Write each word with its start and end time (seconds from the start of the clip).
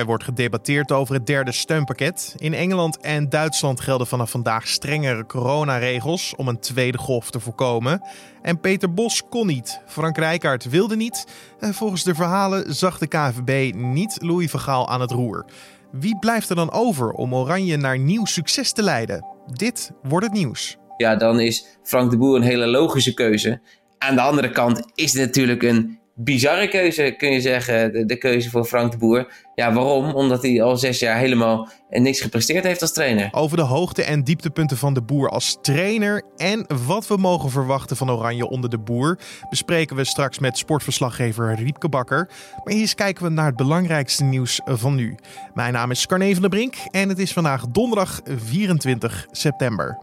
Er 0.00 0.06
wordt 0.06 0.24
gedebatteerd 0.24 0.92
over 0.92 1.14
het 1.14 1.26
derde 1.26 1.52
steunpakket. 1.52 2.34
In 2.38 2.54
Engeland 2.54 3.00
en 3.00 3.28
Duitsland 3.28 3.80
gelden 3.80 4.06
vanaf 4.06 4.30
vandaag 4.30 4.68
strengere 4.68 5.26
coronaregels 5.26 6.34
om 6.36 6.48
een 6.48 6.58
tweede 6.58 6.98
golf 6.98 7.30
te 7.30 7.40
voorkomen. 7.40 8.02
En 8.42 8.60
Peter 8.60 8.94
Bos 8.94 9.22
kon 9.28 9.46
niet. 9.46 9.80
Frank 9.86 10.16
Rijkaard 10.16 10.68
wilde 10.70 10.96
niet. 10.96 11.26
En 11.58 11.74
volgens 11.74 12.04
de 12.04 12.14
verhalen 12.14 12.74
zag 12.74 12.98
de 12.98 13.06
KVB 13.06 13.74
niet 13.74 14.16
Louis 14.22 14.50
van 14.50 14.60
Gaal 14.60 14.88
aan 14.88 15.00
het 15.00 15.10
roer. 15.10 15.44
Wie 15.92 16.18
blijft 16.18 16.50
er 16.50 16.56
dan 16.56 16.72
over 16.72 17.10
om 17.10 17.34
Oranje 17.34 17.76
naar 17.76 17.98
nieuw 17.98 18.24
succes 18.24 18.72
te 18.72 18.82
leiden? 18.82 19.26
Dit 19.46 19.90
wordt 20.02 20.26
het 20.26 20.34
nieuws. 20.34 20.76
Ja, 20.96 21.16
dan 21.16 21.40
is 21.40 21.78
Frank 21.82 22.10
de 22.10 22.18
Boer 22.18 22.36
een 22.36 22.42
hele 22.42 22.66
logische 22.66 23.14
keuze. 23.14 23.60
Aan 23.98 24.14
de 24.14 24.20
andere 24.20 24.50
kant 24.50 24.82
is 24.94 25.12
het 25.12 25.22
natuurlijk 25.22 25.62
een 25.62 25.99
bizarre 26.24 26.68
keuze, 26.68 27.14
kun 27.16 27.32
je 27.32 27.40
zeggen. 27.40 28.06
De, 28.06 28.16
keuze 28.16 28.50
voor 28.50 28.64
Frank 28.64 28.90
de 28.90 28.98
Boer. 28.98 29.32
Ja, 29.54 29.72
waarom? 29.72 30.14
Omdat 30.14 30.42
hij 30.42 30.62
al 30.62 30.76
zes 30.76 30.98
jaar 30.98 31.18
helemaal 31.18 31.68
niks 31.90 32.20
gepresteerd 32.20 32.64
heeft 32.64 32.82
als 32.82 32.92
trainer. 32.92 33.28
Over 33.30 33.56
de 33.56 33.62
hoogte- 33.62 34.02
en 34.02 34.24
dieptepunten 34.24 34.76
van 34.76 34.94
de 34.94 35.02
Boer 35.02 35.28
als 35.28 35.58
trainer 35.62 36.22
en 36.36 36.66
wat 36.86 37.06
we 37.06 37.16
mogen 37.16 37.50
verwachten 37.50 37.96
van 37.96 38.10
Oranje 38.10 38.48
onder 38.48 38.70
de 38.70 38.78
Boer 38.78 39.18
bespreken 39.50 39.96
we 39.96 40.04
straks 40.04 40.38
met 40.38 40.58
sportverslaggever 40.58 41.54
Riepke 41.54 41.88
Bakker. 41.88 42.28
Maar 42.64 42.74
eerst 42.74 42.94
kijken 42.94 43.24
we 43.24 43.30
naar 43.30 43.46
het 43.46 43.56
belangrijkste 43.56 44.24
nieuws 44.24 44.60
van 44.64 44.94
nu. 44.94 45.14
Mijn 45.54 45.72
naam 45.72 45.90
is 45.90 46.06
Carne 46.06 46.32
van 46.32 46.40
der 46.40 46.50
Brink 46.50 46.74
en 46.90 47.08
het 47.08 47.18
is 47.18 47.32
vandaag 47.32 47.66
donderdag 47.66 48.20
24 48.24 49.26
september. 49.30 49.98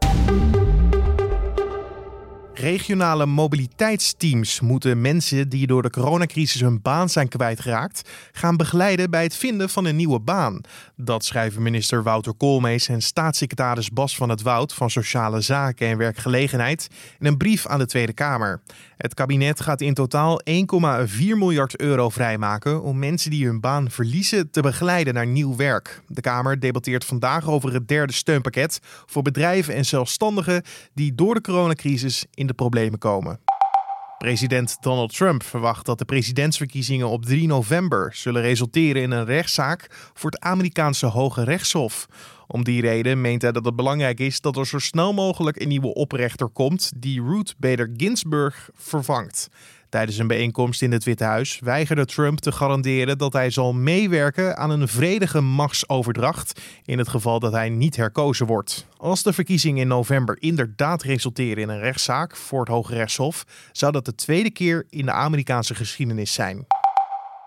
Regionale 2.59 3.25
mobiliteitsteams 3.25 4.59
moeten 4.59 5.01
mensen 5.01 5.49
die 5.49 5.67
door 5.67 5.81
de 5.81 5.89
coronacrisis 5.89 6.61
hun 6.61 6.81
baan 6.81 7.09
zijn 7.09 7.27
kwijtgeraakt, 7.27 8.09
gaan 8.31 8.57
begeleiden 8.57 9.09
bij 9.09 9.23
het 9.23 9.35
vinden 9.35 9.69
van 9.69 9.85
een 9.85 9.95
nieuwe 9.95 10.19
baan. 10.19 10.61
Dat 10.95 11.25
schrijven 11.25 11.61
minister 11.61 12.03
Wouter 12.03 12.33
Koolmees 12.33 12.87
en 12.87 13.01
staatssecretaris 13.01 13.89
Bas 13.89 14.15
van 14.15 14.29
het 14.29 14.41
Woud 14.41 14.73
van 14.73 14.89
Sociale 14.89 15.41
Zaken 15.41 15.87
en 15.87 15.97
Werkgelegenheid 15.97 16.87
in 17.19 17.25
een 17.25 17.37
brief 17.37 17.67
aan 17.67 17.79
de 17.79 17.85
Tweede 17.85 18.13
Kamer. 18.13 18.61
Het 18.97 19.13
kabinet 19.13 19.61
gaat 19.61 19.81
in 19.81 19.93
totaal 19.93 20.41
1,4 20.49 20.55
miljard 21.17 21.79
euro 21.79 22.09
vrijmaken 22.09 22.81
om 22.81 22.99
mensen 22.99 23.31
die 23.31 23.45
hun 23.45 23.59
baan 23.59 23.91
verliezen 23.91 24.51
te 24.51 24.61
begeleiden 24.61 25.13
naar 25.13 25.27
nieuw 25.27 25.55
werk. 25.55 26.01
De 26.07 26.21
Kamer 26.21 26.59
debatteert 26.59 27.05
vandaag 27.05 27.47
over 27.47 27.73
het 27.73 27.87
derde 27.87 28.13
steunpakket 28.13 28.79
voor 29.05 29.21
bedrijven 29.21 29.73
en 29.73 29.85
zelfstandigen 29.85 30.63
die 30.93 31.15
door 31.15 31.33
de 31.33 31.41
coronacrisis 31.41 32.25
in 32.33 32.46
de 32.47 32.53
problemen 32.53 32.99
komen. 32.99 33.39
President 34.17 34.77
Donald 34.79 35.15
Trump 35.15 35.43
verwacht 35.43 35.85
dat 35.85 35.97
de 35.97 36.05
presidentsverkiezingen 36.05 37.07
op 37.07 37.25
3 37.25 37.47
november 37.47 38.15
zullen 38.15 38.41
resulteren 38.41 39.01
in 39.01 39.11
een 39.11 39.25
rechtszaak 39.25 40.11
voor 40.13 40.29
het 40.29 40.39
Amerikaanse 40.39 41.05
Hoge 41.05 41.43
Rechtshof. 41.43 42.07
Om 42.47 42.63
die 42.63 42.81
reden 42.81 43.21
meent 43.21 43.41
hij 43.41 43.51
dat 43.51 43.65
het 43.65 43.75
belangrijk 43.75 44.19
is 44.19 44.41
dat 44.41 44.57
er 44.57 44.67
zo 44.67 44.79
snel 44.79 45.13
mogelijk 45.13 45.61
een 45.61 45.67
nieuwe 45.67 45.93
oprechter 45.93 46.49
komt 46.49 46.91
die 46.95 47.21
Ruth 47.21 47.55
Bader 47.57 47.89
Ginsburg 47.97 48.69
vervangt. 48.73 49.49
Tijdens 49.89 50.17
een 50.17 50.27
bijeenkomst 50.27 50.81
in 50.81 50.91
het 50.91 51.03
Witte 51.03 51.23
Huis 51.23 51.59
weigerde 51.59 52.05
Trump 52.05 52.39
te 52.39 52.51
garanderen 52.51 53.17
dat 53.17 53.33
hij 53.33 53.49
zal 53.49 53.73
meewerken 53.73 54.57
aan 54.57 54.69
een 54.69 54.87
vredige 54.87 55.41
machtsoverdracht 55.41 56.61
in 56.85 56.97
het 56.97 57.07
geval 57.07 57.39
dat 57.39 57.51
hij 57.51 57.69
niet 57.69 57.95
herkozen 57.95 58.45
wordt. 58.45 58.87
Als 58.97 59.23
de 59.23 59.33
verkiezingen 59.33 59.81
in 59.81 59.87
november 59.87 60.37
inderdaad 60.39 61.03
resulteren 61.03 61.63
in 61.63 61.69
een 61.69 61.79
rechtszaak 61.79 62.35
voor 62.35 62.59
het 62.59 62.69
Hoge 62.69 62.93
Rechtshof, 62.93 63.43
zou 63.71 63.91
dat 63.91 64.05
de 64.05 64.15
tweede 64.15 64.51
keer 64.51 64.85
in 64.89 65.05
de 65.05 65.11
Amerikaanse 65.11 65.75
geschiedenis 65.75 66.33
zijn. 66.33 66.65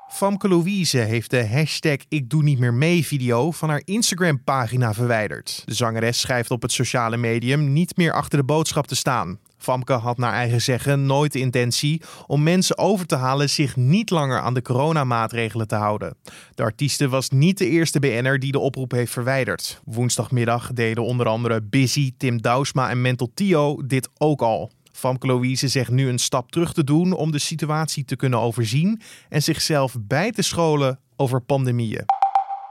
Famke 0.08 0.48
Louise 0.48 0.98
heeft 0.98 1.30
de 1.30 1.47
hashtag 1.47 1.97
Ik 2.08 2.30
Doe 2.30 2.42
Niet 2.42 2.58
Meer 2.58 2.75
Mee 2.75 3.06
video 3.06 3.50
van 3.50 3.69
haar 3.69 3.82
Instagram 3.84 4.44
pagina 4.44 4.94
verwijderd. 4.94 5.62
De 5.64 5.75
zangeres 5.75 6.20
schrijft 6.20 6.50
op 6.50 6.62
het 6.62 6.72
sociale 6.72 7.16
medium 7.16 7.72
niet 7.72 7.97
meer 7.97 8.12
achter 8.12 8.38
de 8.38 8.44
boodschap 8.44 8.86
te 8.86 8.97
staan. 8.97 9.38
Famke 9.62 9.92
had 9.92 10.19
naar 10.19 10.32
eigen 10.32 10.62
zeggen 10.62 11.06
nooit 11.06 11.32
de 11.32 11.38
intentie 11.38 12.03
om 12.26 12.43
mensen 12.43 12.78
over 12.78 13.06
te 13.06 13.16
halen 13.16 13.50
zich 13.50 13.76
niet 13.76 14.10
langer 14.10 14.41
aan 14.41 14.54
de 14.54 14.62
coronamaatregelen 14.62 15.69
te 15.69 15.75
houden. 15.75 16.16
De 16.54 16.62
artieste 16.62 17.09
was 17.09 17.31
niet 17.31 17.59
de 17.59 17.69
eerste 17.69 17.99
BN'er 17.99 18.38
die 18.38 18.53
de 18.53 18.59
oproep 18.59 18.91
heeft 18.91 19.12
verwijderd. 19.12 19.81
Woensdagmiddag 19.84 20.72
deden 20.72 21.04
onder 21.04 21.26
andere 21.26 21.62
Busy, 21.62 22.12
Tim 22.16 22.43
Douwsma 22.43 22.91
en 22.91 23.00
Mental 23.00 23.31
Tio 23.34 23.87
dit 23.87 24.09
ook 24.19 24.43
al. 24.43 24.70
Famke 24.93 25.26
Louise 25.26 25.69
zegt 25.69 25.91
nu 25.91 26.09
een 26.09 26.19
stap 26.19 26.50
terug 26.50 26.72
te 26.72 26.84
doen 26.84 27.12
om 27.12 27.31
de 27.31 27.38
situatie 27.38 28.04
te 28.04 28.16
kunnen 28.16 28.41
overzien 28.41 29.00
en 29.28 29.43
zichzelf 29.43 29.97
bij 30.00 30.31
te 30.31 30.43
scholen 30.43 30.99
over 31.16 31.41
pandemieën. 31.41 32.19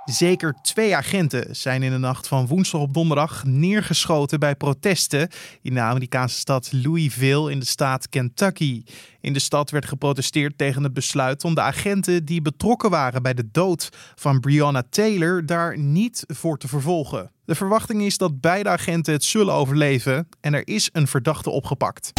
Zeker 0.09 0.55
twee 0.61 0.95
agenten 0.95 1.55
zijn 1.55 1.83
in 1.83 1.91
de 1.91 1.97
nacht 1.97 2.27
van 2.27 2.47
woensdag 2.47 2.81
op 2.81 2.93
donderdag 2.93 3.43
neergeschoten 3.45 4.39
bij 4.39 4.55
protesten 4.55 5.29
in 5.61 5.73
de 5.73 5.79
Amerikaanse 5.79 6.37
stad 6.37 6.69
Louisville 6.71 7.51
in 7.51 7.59
de 7.59 7.65
staat 7.65 8.09
Kentucky. 8.09 8.83
In 9.21 9.33
de 9.33 9.39
stad 9.39 9.69
werd 9.69 9.85
geprotesteerd 9.85 10.57
tegen 10.57 10.83
het 10.83 10.93
besluit 10.93 11.43
om 11.43 11.55
de 11.55 11.61
agenten 11.61 12.25
die 12.25 12.41
betrokken 12.41 12.89
waren 12.89 13.21
bij 13.21 13.33
de 13.33 13.49
dood 13.51 13.89
van 14.15 14.39
Breonna 14.39 14.83
Taylor 14.89 15.45
daar 15.45 15.77
niet 15.77 16.23
voor 16.27 16.57
te 16.57 16.67
vervolgen. 16.67 17.31
De 17.45 17.55
verwachting 17.55 18.01
is 18.01 18.17
dat 18.17 18.41
beide 18.41 18.69
agenten 18.69 19.13
het 19.13 19.23
zullen 19.23 19.53
overleven 19.53 20.27
en 20.41 20.53
er 20.53 20.67
is 20.67 20.89
een 20.93 21.07
verdachte 21.07 21.49
opgepakt. 21.49 22.11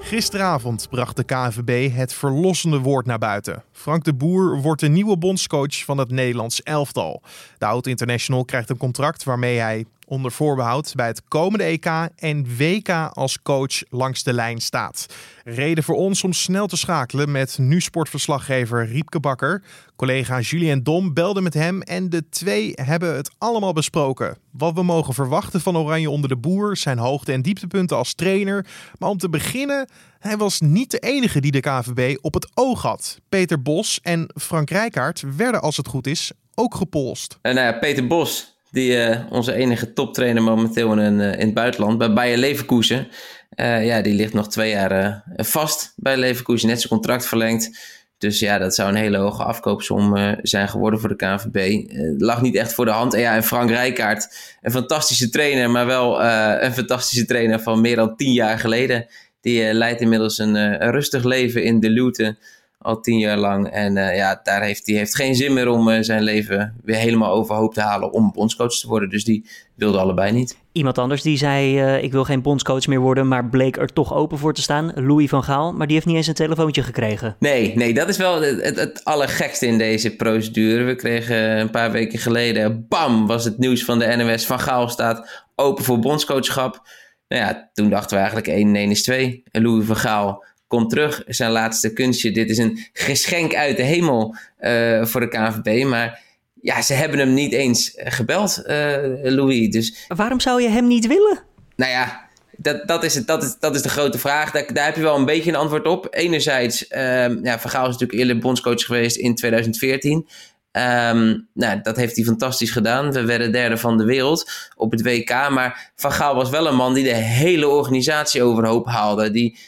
Gisteravond 0.00 0.88
bracht 0.90 1.16
de 1.16 1.24
KNVB 1.24 1.92
het 1.92 2.12
verlossende 2.12 2.78
woord 2.78 3.06
naar 3.06 3.18
buiten. 3.18 3.62
Frank 3.78 4.04
de 4.04 4.14
Boer 4.14 4.60
wordt 4.60 4.80
de 4.80 4.88
nieuwe 4.88 5.18
bondscoach 5.18 5.84
van 5.84 5.98
het 5.98 6.10
Nederlands 6.10 6.62
elftal. 6.62 7.22
De 7.58 7.66
oud-international 7.66 8.44
krijgt 8.44 8.70
een 8.70 8.76
contract 8.76 9.24
waarmee 9.24 9.58
hij 9.58 9.84
onder 10.06 10.32
voorbehoud 10.32 10.92
bij 10.94 11.06
het 11.06 11.22
komende 11.28 11.64
EK 11.64 11.86
en 12.16 12.56
WK 12.56 12.88
als 13.12 13.42
coach 13.42 13.82
langs 13.88 14.22
de 14.22 14.32
lijn 14.32 14.60
staat. 14.60 15.06
Reden 15.44 15.84
voor 15.84 15.96
ons 15.96 16.24
om 16.24 16.32
snel 16.32 16.66
te 16.66 16.76
schakelen 16.76 17.30
met 17.30 17.58
nu 17.58 17.80
sportverslaggever 17.80 18.86
Riepke 18.86 19.20
Bakker. 19.20 19.62
Collega 19.96 20.40
Julien 20.40 20.82
Dom 20.82 21.14
belde 21.14 21.40
met 21.40 21.54
hem 21.54 21.82
en 21.82 22.10
de 22.10 22.28
twee 22.28 22.72
hebben 22.74 23.16
het 23.16 23.30
allemaal 23.38 23.72
besproken. 23.72 24.36
Wat 24.50 24.74
we 24.74 24.82
mogen 24.82 25.14
verwachten 25.14 25.60
van 25.60 25.76
Oranje 25.76 26.10
onder 26.10 26.28
de 26.28 26.36
boer, 26.36 26.76
zijn 26.76 26.98
hoogte- 26.98 27.32
en 27.32 27.42
dieptepunten 27.42 27.96
als 27.96 28.14
trainer. 28.14 28.66
Maar 28.98 29.08
om 29.08 29.18
te 29.18 29.28
beginnen, 29.28 29.88
hij 30.18 30.36
was 30.36 30.60
niet 30.60 30.90
de 30.90 30.98
enige 30.98 31.40
die 31.40 31.52
de 31.52 31.60
KVB 31.60 32.16
op 32.20 32.34
het 32.34 32.48
oog 32.54 32.82
had. 32.82 33.18
Peter 33.28 33.62
Bos 33.62 34.00
en 34.02 34.30
Frank 34.34 34.70
Rijkaard 34.70 35.22
werden 35.36 35.62
als 35.62 35.76
het 35.76 35.88
goed 35.88 36.06
is 36.06 36.32
ook 36.54 36.74
gepolst. 36.74 37.38
En 37.42 37.54
nou 37.54 37.66
ja, 37.66 37.78
Peter 37.78 38.06
Bos 38.06 38.56
die, 38.70 39.08
uh, 39.08 39.18
onze 39.30 39.54
enige 39.54 39.92
toptrainer 39.92 40.42
momenteel 40.42 40.98
in, 40.98 41.18
uh, 41.18 41.32
in 41.32 41.46
het 41.46 41.54
buitenland, 41.54 41.98
bij 41.98 42.12
Bayer 42.12 42.38
Leverkusen. 42.38 43.08
Ja, 43.56 44.00
die 44.00 44.14
ligt 44.14 44.32
nog 44.32 44.48
twee 44.48 44.70
jaar 44.70 45.22
vast 45.36 45.92
bij 45.96 46.16
Leverkusen, 46.16 46.68
net 46.68 46.78
zijn 46.78 46.92
contract 46.92 47.26
verlengd. 47.26 47.78
Dus 48.18 48.38
ja, 48.38 48.58
dat 48.58 48.74
zou 48.74 48.88
een 48.88 48.94
hele 48.94 49.18
hoge 49.18 49.44
afkoopsom 49.44 50.36
zijn 50.42 50.68
geworden 50.68 51.00
voor 51.00 51.08
de 51.08 51.16
KNVB. 51.16 51.88
Lag 52.18 52.42
niet 52.42 52.54
echt 52.54 52.74
voor 52.74 52.84
de 52.84 52.90
hand. 52.90 53.14
En 53.14 53.20
ja, 53.20 53.34
en 53.34 53.42
Frank 53.42 53.70
Rijkaard, 53.70 54.56
een 54.60 54.70
fantastische 54.70 55.28
trainer, 55.28 55.70
maar 55.70 55.86
wel 55.86 56.22
een 56.22 56.72
fantastische 56.72 57.24
trainer 57.24 57.60
van 57.60 57.80
meer 57.80 57.96
dan 57.96 58.16
tien 58.16 58.32
jaar 58.32 58.58
geleden. 58.58 59.06
Die 59.40 59.72
leidt 59.74 60.00
inmiddels 60.00 60.38
een, 60.38 60.54
een 60.54 60.90
rustig 60.90 61.24
leven 61.24 61.62
in 61.62 61.80
de 61.80 61.90
Luton 61.90 62.36
al 62.78 63.00
tien 63.00 63.18
jaar 63.18 63.36
lang. 63.36 63.68
En 63.68 63.96
uh, 63.96 64.16
ja, 64.16 64.40
daar 64.42 64.62
heeft 64.62 64.86
hij 64.86 64.96
heeft 64.96 65.14
geen 65.14 65.34
zin 65.34 65.52
meer 65.52 65.68
om 65.68 65.88
uh, 65.88 65.98
zijn 66.00 66.22
leven 66.22 66.74
weer 66.84 66.96
helemaal 66.96 67.32
overhoop 67.32 67.74
te 67.74 67.80
halen 67.80 68.12
om 68.12 68.32
bondscoach 68.32 68.78
te 68.78 68.88
worden. 68.88 69.08
Dus 69.08 69.24
die 69.24 69.48
wilde 69.74 69.98
allebei 69.98 70.32
niet. 70.32 70.56
Iemand 70.72 70.98
anders 70.98 71.22
die 71.22 71.36
zei, 71.36 71.82
uh, 71.82 72.02
ik 72.02 72.12
wil 72.12 72.24
geen 72.24 72.42
bondscoach 72.42 72.86
meer 72.86 73.00
worden, 73.00 73.28
maar 73.28 73.48
bleek 73.48 73.76
er 73.76 73.92
toch 73.92 74.14
open 74.14 74.38
voor 74.38 74.54
te 74.54 74.62
staan. 74.62 74.92
Louis 74.94 75.28
van 75.28 75.44
Gaal, 75.44 75.72
maar 75.72 75.86
die 75.86 75.94
heeft 75.94 76.06
niet 76.06 76.16
eens 76.16 76.26
een 76.26 76.34
telefoontje 76.34 76.82
gekregen. 76.82 77.36
Nee, 77.38 77.76
nee, 77.76 77.94
dat 77.94 78.08
is 78.08 78.16
wel 78.16 78.42
het, 78.42 78.62
het, 78.62 78.76
het 78.76 79.04
allergekste 79.04 79.66
in 79.66 79.78
deze 79.78 80.16
procedure. 80.16 80.84
We 80.84 80.94
kregen 80.94 81.58
een 81.58 81.70
paar 81.70 81.90
weken 81.90 82.18
geleden, 82.18 82.86
bam, 82.88 83.26
was 83.26 83.44
het 83.44 83.58
nieuws 83.58 83.84
van 83.84 83.98
de 83.98 84.16
NOS. 84.16 84.46
Van 84.46 84.60
Gaal 84.60 84.88
staat 84.88 85.44
open 85.54 85.84
voor 85.84 85.98
bondscoachschap. 85.98 86.82
Nou 87.28 87.42
ja, 87.42 87.70
toen 87.74 87.90
dachten 87.90 88.10
we 88.10 88.22
eigenlijk 88.22 88.48
1 88.48 88.76
1 88.76 88.90
is 88.90 89.02
2. 89.02 89.42
En 89.50 89.62
Louis 89.62 89.86
van 89.86 89.96
Gaal 89.96 90.44
komt 90.66 90.90
terug, 90.90 91.22
zijn 91.26 91.50
laatste 91.50 91.92
kunstje. 91.92 92.30
Dit 92.30 92.50
is 92.50 92.58
een 92.58 92.78
geschenk 92.92 93.54
uit 93.54 93.76
de 93.76 93.82
hemel 93.82 94.36
uh, 94.60 95.04
voor 95.04 95.20
de 95.20 95.28
KNVB. 95.28 95.84
Maar 95.84 96.22
ja, 96.60 96.82
ze 96.82 96.94
hebben 96.94 97.18
hem 97.18 97.34
niet 97.34 97.52
eens 97.52 97.92
gebeld, 97.96 98.62
uh, 98.66 98.96
Louis. 99.22 99.70
Dus... 99.70 100.04
Waarom 100.08 100.40
zou 100.40 100.62
je 100.62 100.68
hem 100.68 100.86
niet 100.86 101.06
willen? 101.06 101.38
Nou 101.76 101.90
ja, 101.90 102.28
dat, 102.56 102.88
dat, 102.88 103.04
is, 103.04 103.14
het, 103.14 103.26
dat, 103.26 103.42
is, 103.42 103.56
dat 103.60 103.74
is 103.74 103.82
de 103.82 103.88
grote 103.88 104.18
vraag. 104.18 104.50
Daar, 104.50 104.72
daar 104.72 104.84
heb 104.84 104.96
je 104.96 105.02
wel 105.02 105.16
een 105.16 105.24
beetje 105.24 105.50
een 105.50 105.56
antwoord 105.56 105.86
op. 105.86 106.06
Enerzijds, 106.10 106.90
uh, 106.90 107.42
ja, 107.42 107.58
Van 107.58 107.70
Gaal 107.70 107.86
is 107.86 107.92
natuurlijk 107.92 108.18
eerder 108.18 108.38
bondscoach 108.38 108.84
geweest 108.84 109.16
in 109.16 109.34
2014. 109.34 110.28
Ehm, 110.72 111.38
nou, 111.54 111.80
dat 111.82 111.96
heeft 111.96 112.16
hij 112.16 112.24
fantastisch 112.24 112.70
gedaan. 112.70 113.12
We 113.12 113.24
werden 113.24 113.52
derde 113.52 113.76
van 113.76 113.98
de 113.98 114.04
wereld 114.04 114.50
op 114.76 114.90
het 114.90 115.02
WK. 115.02 115.30
Maar 115.50 115.92
Van 115.96 116.12
Gaal 116.12 116.34
was 116.34 116.50
wel 116.50 116.66
een 116.66 116.76
man 116.76 116.94
die 116.94 117.04
de 117.04 117.14
hele 117.14 117.68
organisatie 117.68 118.42
overhoop 118.42 118.86
haalde. 118.86 119.30
Die 119.30 119.58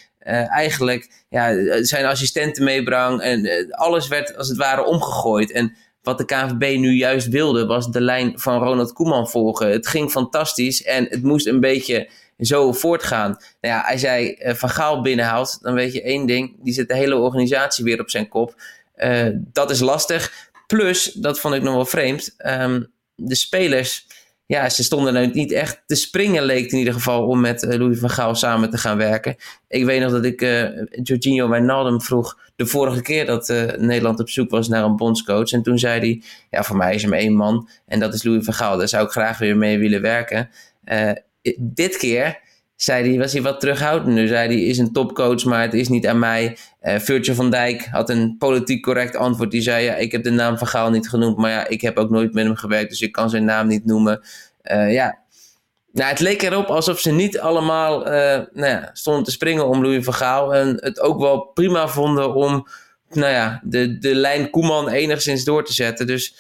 eigenlijk 0.47 1.25
ja, 1.29 1.55
zijn 1.85 2.05
assistenten 2.05 2.65
meebrang. 2.65 3.21
En 3.21 3.67
alles 3.71 4.09
werd 4.09 4.37
als 4.37 4.49
het 4.49 4.57
ware 4.57 4.85
omgegooid. 4.85 5.53
En 5.53 5.77
wat 6.03 6.19
de 6.19 6.25
KNVB 6.25 6.79
nu 6.79 6.91
juist 6.93 7.29
wilde, 7.29 7.67
was 7.67 7.91
de 7.91 8.01
lijn 8.01 8.33
van 8.39 8.63
Ronald 8.63 8.93
Koeman 8.93 9.29
volgen. 9.29 9.71
Het 9.71 9.87
ging 9.87 10.11
fantastisch 10.11 10.83
en 10.83 11.07
het 11.09 11.23
moest 11.23 11.47
een 11.47 11.61
beetje 11.61 12.09
zo 12.39 12.73
voortgaan. 12.73 13.31
Nou 13.61 13.75
ja, 13.75 13.81
als 13.81 14.01
jij 14.01 14.41
uh, 14.47 14.55
Van 14.55 14.69
Gaal 14.69 15.03
binnenhaalt, 15.03 15.59
dan 15.63 15.75
weet 15.75 15.93
je 15.93 16.03
één 16.03 16.27
ding. 16.27 16.57
Die 16.63 16.73
zet 16.73 16.89
de 16.89 16.97
hele 16.97 17.17
organisatie 17.17 17.85
weer 17.85 18.01
op 18.01 18.11
zijn 18.11 18.29
kop. 18.29 18.55
Dat 19.37 19.71
is 19.71 19.81
lastig. 19.81 20.50
Plus, 20.71 21.13
dat 21.13 21.41
vond 21.41 21.55
ik 21.55 21.63
nog 21.63 21.75
wel 21.75 21.87
vreemd. 21.87 22.35
Um, 22.47 22.93
de 23.15 23.35
spelers, 23.35 24.07
ja, 24.47 24.69
ze 24.69 24.83
stonden 24.83 25.13
nou 25.13 25.31
niet 25.33 25.53
echt 25.53 25.83
te 25.87 25.95
springen, 25.95 26.43
leek 26.43 26.73
in 26.73 26.79
ieder 26.79 26.93
geval, 26.93 27.27
om 27.27 27.41
met 27.41 27.63
uh, 27.63 27.79
Louis 27.79 27.99
van 27.99 28.11
Gaal 28.11 28.35
samen 28.35 28.71
te 28.71 28.79
gaan 28.79 28.97
werken. 28.97 29.37
Ik 29.69 29.85
weet 29.85 30.01
nog 30.01 30.11
dat 30.11 30.25
ik 30.25 30.43
uh, 30.43 30.69
Jorginho 31.03 31.49
Wijnaldum 31.49 32.01
vroeg 32.01 32.39
de 32.57 32.67
vorige 32.67 33.03
keer 33.03 33.27
dat 33.27 33.49
Nederland 33.79 34.21
op 34.21 34.31
zoek 34.31 34.51
was 34.51 34.69
naar 34.69 34.85
een 34.85 34.97
bondscoach. 34.97 35.51
En 35.51 35.63
toen 35.63 35.79
zei 35.79 36.01
hij, 36.01 36.23
ja, 36.51 36.63
voor 36.63 36.77
mij 36.77 36.95
is 36.95 37.03
er 37.03 37.09
maar 37.09 37.19
één 37.19 37.35
man 37.35 37.69
en 37.87 38.01
dat 38.01 38.15
is 38.15 38.23
Louis 38.23 38.45
van 38.45 38.55
Gaal. 38.55 38.79
Daar 38.79 38.89
zou 38.89 39.05
ik 39.05 39.11
graag 39.11 39.39
weer 39.39 39.57
mee 39.57 39.79
willen 39.79 40.01
werken 40.01 40.51
dit 41.59 41.97
keer 41.97 42.39
zei 42.83 43.09
hij, 43.09 43.19
was 43.19 43.33
hij 43.33 43.43
wat 43.43 43.61
terughoudender. 43.61 44.29
Zei 44.29 44.49
hij, 44.49 44.65
is 44.65 44.79
een 44.79 44.93
topcoach, 44.93 45.45
maar 45.45 45.63
het 45.63 45.75
is 45.75 45.89
niet 45.89 46.07
aan 46.07 46.19
mij. 46.19 46.57
Uh, 46.83 46.99
Virgil 46.99 47.35
van 47.35 47.51
Dijk 47.51 47.87
had 47.91 48.11
een 48.11 48.37
politiek 48.39 48.83
correct 48.83 49.17
antwoord. 49.17 49.51
Die 49.51 49.63
zei, 49.63 49.85
ja, 49.85 49.95
ik 49.95 50.13
heb 50.13 50.23
de 50.23 50.31
naam 50.31 50.59
van 50.59 50.67
Gaal 50.67 50.91
niet 50.91 51.09
genoemd. 51.09 51.37
Maar 51.37 51.51
ja, 51.51 51.69
ik 51.69 51.81
heb 51.81 51.97
ook 51.97 52.11
nooit 52.11 52.33
met 52.33 52.45
hem 52.45 52.57
gewerkt, 52.57 52.91
dus 52.91 53.01
ik 53.01 53.13
kan 53.13 53.31
zijn 53.31 53.45
naam 53.45 53.67
niet 53.67 53.85
noemen. 53.85 54.21
Uh, 54.73 54.93
ja, 54.93 55.19
nou, 55.93 56.11
het 56.11 56.21
leek 56.21 56.43
erop 56.43 56.67
alsof 56.67 57.01
ze 57.01 57.13
niet 57.13 57.39
allemaal 57.39 58.07
uh, 58.07 58.13
nou 58.53 58.69
ja, 58.69 58.91
stonden 58.93 59.25
te 59.25 59.31
springen 59.31 59.67
om 59.67 59.83
Louis 59.83 60.05
van 60.05 60.15
Gaal. 60.15 60.55
En 60.55 60.77
het 60.81 61.01
ook 61.01 61.21
wel 61.21 61.41
prima 61.41 61.89
vonden 61.89 62.35
om 62.35 62.67
nou 63.09 63.33
ja, 63.33 63.61
de, 63.65 63.99
de 63.99 64.15
lijn 64.15 64.51
Koeman 64.51 64.89
enigszins 64.89 65.45
door 65.45 65.65
te 65.65 65.73
zetten. 65.73 66.07
Dus 66.07 66.35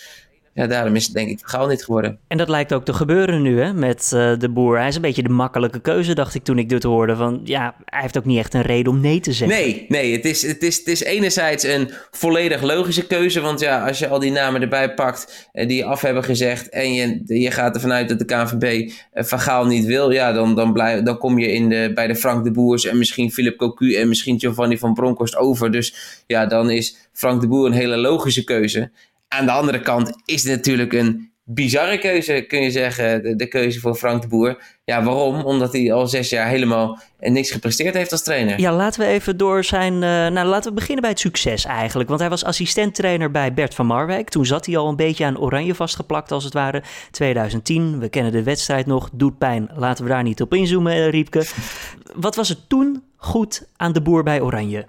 ja, 0.53 0.67
daarom 0.67 0.97
is 0.97 1.05
het 1.05 1.15
denk 1.15 1.29
ik 1.29 1.39
Gaal 1.43 1.67
niet 1.67 1.85
geworden. 1.85 2.19
En 2.29 2.37
dat 2.37 2.49
lijkt 2.49 2.73
ook 2.73 2.85
te 2.85 2.93
gebeuren 2.93 3.43
nu 3.43 3.61
hè, 3.61 3.73
met 3.73 4.11
uh, 4.15 4.39
de 4.39 4.49
boer. 4.49 4.79
Hij 4.79 4.89
is 4.89 4.95
een 4.95 5.03
beetje 5.03 5.23
de 5.23 5.29
makkelijke 5.29 5.81
keuze, 5.81 6.15
dacht 6.15 6.35
ik 6.35 6.45
toen 6.45 6.59
ik 6.59 6.69
dit 6.69 6.83
hoorde. 6.83 7.17
Van, 7.17 7.41
ja, 7.45 7.75
hij 7.85 8.01
heeft 8.01 8.19
ook 8.19 8.25
niet 8.25 8.39
echt 8.39 8.55
een 8.55 8.63
reden 8.63 8.93
om 8.93 9.01
nee 9.01 9.21
te 9.21 9.33
zeggen. 9.33 9.59
Nee, 9.59 9.87
nee 9.89 10.13
het, 10.13 10.25
is, 10.25 10.43
het, 10.47 10.63
is, 10.63 10.79
het 10.79 10.87
is 10.87 11.03
enerzijds 11.03 11.65
een 11.65 11.91
volledig 12.11 12.63
logische 12.63 13.07
keuze. 13.07 13.41
Want 13.41 13.61
ja, 13.61 13.87
als 13.87 13.99
je 13.99 14.09
al 14.09 14.19
die 14.19 14.31
namen 14.31 14.61
erbij 14.61 14.95
pakt 14.95 15.49
uh, 15.53 15.69
die 15.69 15.85
af 15.85 16.01
hebben 16.01 16.25
gezegd... 16.25 16.69
en 16.69 16.95
je, 16.95 17.23
je 17.27 17.51
gaat 17.51 17.75
ervan 17.75 17.93
uit 17.93 18.09
dat 18.09 18.19
de 18.19 18.25
KNVB 18.25 18.65
uh, 18.65 19.25
Van 19.25 19.41
Gaal 19.41 19.67
niet 19.67 19.85
wil... 19.85 20.11
ja, 20.11 20.33
dan, 20.33 20.55
dan, 20.55 20.73
blijf, 20.73 21.03
dan 21.03 21.19
kom 21.19 21.39
je 21.39 21.53
in 21.53 21.69
de, 21.69 21.91
bij 21.95 22.07
de 22.07 22.17
Frank 22.17 22.45
de 22.45 22.51
Boers 22.51 22.85
en 22.85 22.99
misschien 22.99 23.33
Philip 23.33 23.57
Cocu... 23.57 23.95
en 23.95 24.09
misschien 24.09 24.41
Giovanni 24.41 24.79
van 24.79 24.95
Bronckhorst 24.95 25.37
over. 25.37 25.71
Dus 25.71 26.23
ja, 26.27 26.47
dan 26.47 26.71
is 26.71 27.09
Frank 27.13 27.41
de 27.41 27.49
Boer 27.49 27.67
een 27.67 27.73
hele 27.73 27.97
logische 27.97 28.45
keuze. 28.45 28.91
Aan 29.35 29.47
de 29.47 29.53
andere 29.53 29.81
kant 29.81 30.13
is 30.25 30.43
het 30.43 30.53
natuurlijk 30.53 30.93
een 30.93 31.31
bizarre 31.45 31.99
keuze, 31.99 32.45
kun 32.49 32.63
je 32.63 32.71
zeggen, 32.71 33.23
de, 33.23 33.37
de, 33.37 33.49
keuze 33.49 33.81
voor 33.81 33.95
Frank 33.95 34.23
de 34.23 34.29
Boer. 34.29 34.63
Ja, 34.85 35.03
waarom? 35.03 35.45
Omdat 35.45 35.73
hij 35.73 35.93
al 35.93 36.07
zes 36.07 36.29
jaar 36.29 36.49
helemaal 36.49 36.99
niks 37.19 37.51
gepresteerd 37.51 37.95
heeft 37.95 38.13
als 38.13 38.23
trainer. 38.23 38.61
Ja, 38.61 38.73
laten 38.73 39.01
we 39.01 39.07
even 39.07 39.37
door 39.37 39.65
zijn... 39.65 39.93
Uh, 39.95 40.01
nou, 40.01 40.47
laten 40.47 40.69
we 40.69 40.75
beginnen 40.75 41.01
bij 41.01 41.11
het 41.11 41.21
succes 41.21 41.65
eigenlijk. 41.65 42.09
Want 42.09 42.21
hij 42.21 42.29
was 42.29 42.45
assistenttrainer 42.45 43.31
bij 43.31 43.55
Bert 43.55 43.75
van 43.75 43.87
Marwijk. 43.87 44.29
Toen 44.29 44.47
zat 44.47 44.67
hij 44.67 44.77
al 44.77 44.89
een 44.89 44.97
beetje 44.97 45.25
aan 45.25 45.39
oranje 45.39 45.75
vastgeplakt, 45.75 46.33
als 46.33 46.45
het 46.45 46.53
ware. 46.53 46.83
2010, 47.11 47.99
we 47.99 48.09
kennen 48.09 48.33
de 48.33 48.43
wedstrijd 48.43 48.87
nog. 48.87 49.11
Doet 49.13 49.39
pijn, 49.39 49.71
laten 49.75 50.05
we 50.05 50.11
daar 50.11 50.23
niet 50.23 50.41
op 50.41 50.55
inzoomen, 50.55 50.93
eh, 50.93 51.09
Riepke. 51.09 51.45
Wat 52.15 52.37
was 52.37 52.51
er 52.51 52.67
toen 52.67 53.03
goed 53.17 53.67
aan 53.77 53.93
de 53.93 54.03
Boer 54.03 54.23
bij 54.23 54.41
Oranje? 54.41 54.87